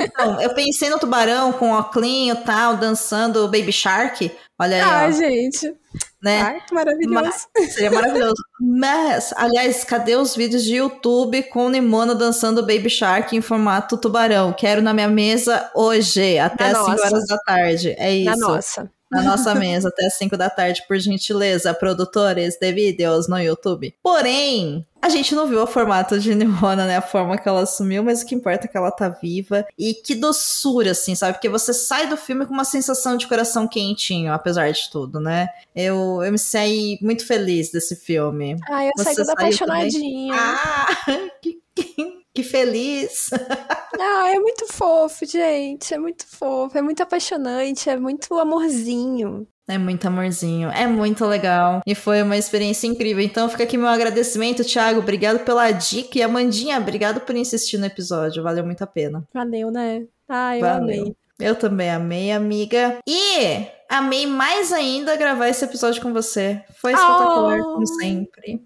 [0.00, 4.30] Então, eu pensei no tubarão com óculinho e tal, dançando Baby Shark.
[4.58, 5.74] Olha aí, Ai, ó, gente.
[6.22, 6.40] né?
[6.42, 7.46] Ai, que maravilhoso.
[7.70, 8.42] Seria maravilhoso.
[8.60, 14.52] Mas, aliás, cadê os vídeos de YouTube com Nimona dançando Baby Shark em formato tubarão?
[14.52, 17.06] Quero na minha mesa hoje, até Na às 5 nossa.
[17.06, 17.94] horas da tarde.
[17.98, 18.30] É isso.
[18.30, 18.90] Na nossa.
[19.10, 23.94] Na nossa mesa até as 5 da tarde, por gentileza, produtores de vídeos no YouTube.
[24.02, 26.96] Porém, a gente não viu o formato de Nimona, né?
[26.96, 29.64] A forma que ela assumiu, mas o que importa é que ela tá viva.
[29.78, 31.34] E que doçura, assim, sabe?
[31.34, 35.48] Porque você sai do filme com uma sensação de coração quentinho, apesar de tudo, né?
[35.74, 38.56] Eu, eu me saí muito feliz desse filme.
[38.68, 39.54] Ai, eu Você saí toda saiu também?
[39.54, 40.34] apaixonadinha.
[40.34, 40.86] Ah,
[41.40, 43.30] que, que, que feliz!
[43.98, 45.94] Ah, é muito fofo, gente.
[45.94, 46.76] É muito fofo.
[46.76, 47.88] É muito apaixonante.
[47.88, 49.48] É muito amorzinho.
[49.66, 51.80] É muito amorzinho, é muito legal.
[51.86, 53.24] E foi uma experiência incrível.
[53.24, 55.00] Então fica aqui meu agradecimento, Thiago.
[55.00, 56.18] Obrigado pela dica.
[56.18, 58.42] E Amandinha, obrigado por insistir no episódio.
[58.42, 59.26] Valeu muito a pena.
[59.32, 60.04] Valeu, né?
[60.28, 60.82] Ai, eu Valeu.
[60.82, 61.16] amei.
[61.40, 62.98] Eu também amei, amiga.
[63.08, 66.62] E amei mais ainda gravar esse episódio com você.
[66.80, 67.72] Foi espetacular, Oh.
[67.74, 68.60] como sempre.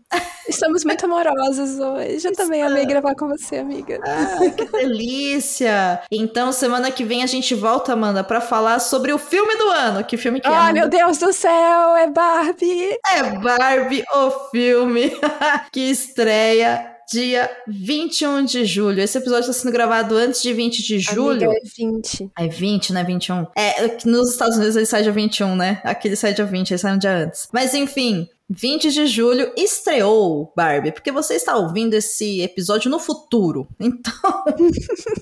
[0.49, 2.27] Estamos muito amorosas hoje.
[2.27, 4.01] Eu também amei gravar com você, amiga.
[4.05, 6.03] Ah, que delícia!
[6.11, 10.05] Então, semana que vem a gente volta, Amanda, pra falar sobre o filme do ano.
[10.05, 10.51] Que filme que é?
[10.51, 10.73] Ai, Amanda?
[10.81, 12.99] meu Deus do céu, é Barbie!
[13.09, 15.13] É Barbie, o filme
[15.73, 19.01] que estreia dia 21 de julho.
[19.01, 21.51] Esse episódio está sendo gravado antes de 20 de julho.
[21.51, 22.31] Amiga, é 20.
[22.39, 23.05] É 20, né?
[23.05, 23.47] 21.
[23.57, 25.81] É, nos Estados Unidos ele sai dia 21, né?
[25.85, 27.49] Aqui ele sai dia 20, ele sai um dia antes.
[27.53, 33.67] Mas enfim, 20 de julho estreou Barbie, porque você está ouvindo esse episódio no futuro.
[33.81, 34.45] Então,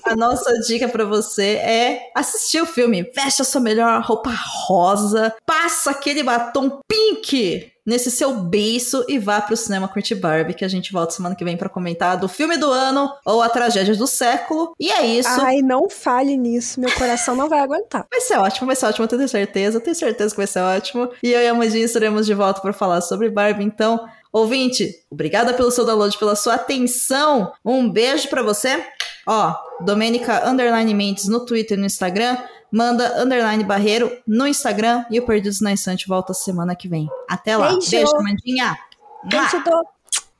[0.05, 3.03] a nossa dica para você é assistir o filme.
[3.15, 4.31] Veste a sua melhor roupa
[4.67, 10.63] rosa, passa aquele batom pink nesse seu beiço e vá pro cinema curtir Barbie, que
[10.63, 13.95] a gente volta semana que vem para comentar do filme do ano ou a tragédia
[13.95, 14.73] do século.
[14.79, 15.41] E é isso.
[15.41, 18.05] Ai, não fale nisso, meu coração não vai aguentar.
[18.09, 20.59] Vai ser ótimo, vai ser ótimo, eu tenho certeza, eu tenho certeza que vai ser
[20.59, 21.09] ótimo.
[21.23, 23.99] E eu e a Mandinha estaremos de volta para falar sobre Barbie, então,
[24.31, 27.51] ouvinte, obrigada pelo seu download, pela sua atenção.
[27.65, 28.85] Um beijo para você.
[29.25, 32.37] Ó, Domênica Underline Mendes no Twitter e no Instagram
[32.71, 37.09] manda underline barreiro no Instagram e o Perdidos na Estante volta semana que vem.
[37.29, 37.69] Até lá.
[37.69, 38.77] Beijo, beijo Mandinha.
[39.23, 39.85] Beijo, do...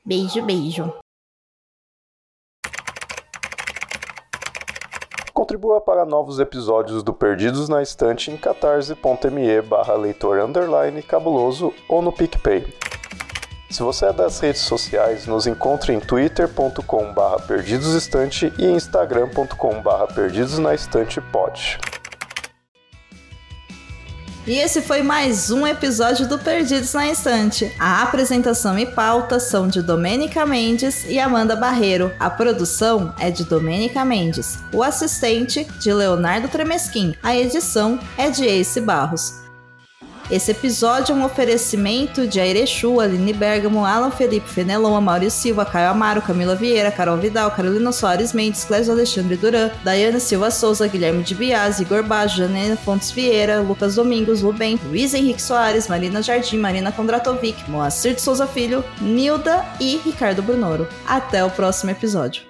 [0.04, 0.92] Beijo, beijo.
[5.32, 12.02] Contribua para novos episódios do Perdidos na Estante em catarse.me barra leitor underline cabuloso ou
[12.02, 12.66] no PicPay.
[13.70, 20.08] Se você é das redes sociais, nos encontre em twitter.com barra perdidosestante e instagram.com barra
[20.08, 21.78] perdidosnaestantepod.
[24.50, 27.72] E esse foi mais um episódio do Perdidos na Estante.
[27.78, 32.12] A apresentação e pauta são de Domênica Mendes e Amanda Barreiro.
[32.18, 34.58] A produção é de Domênica Mendes.
[34.72, 37.14] O assistente de Leonardo Tremesquim.
[37.22, 39.39] A edição é de Ace Barros.
[40.30, 45.90] Esse episódio é um oferecimento de Airechu, Aline Bergamo, Alan Felipe Fenelon, Maurício Silva, Caio
[45.90, 51.24] Amaro, Camila Vieira, Carol Vidal, Carolina Soares Mendes, Clésio Alexandre Duran, Daiane Silva Souza, Guilherme
[51.24, 56.58] de Bias, Igor Baggio, Janena Fontes Vieira, Lucas Domingos, Lubem, Luiz Henrique Soares, Marina Jardim,
[56.58, 60.86] Marina Kondratovic, Moacir de Souza Filho, Nilda e Ricardo Brunoro.
[61.08, 62.49] Até o próximo episódio.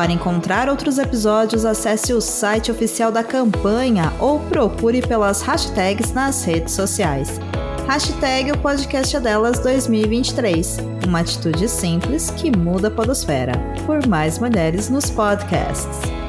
[0.00, 6.42] Para encontrar outros episódios, acesse o site oficial da campanha ou procure pelas hashtags nas
[6.42, 7.38] redes sociais.
[7.86, 10.78] Hashtag o podcast é delas 2023.
[11.06, 13.52] Uma atitude simples que muda a podosfera.
[13.84, 16.19] Por mais mulheres nos podcasts.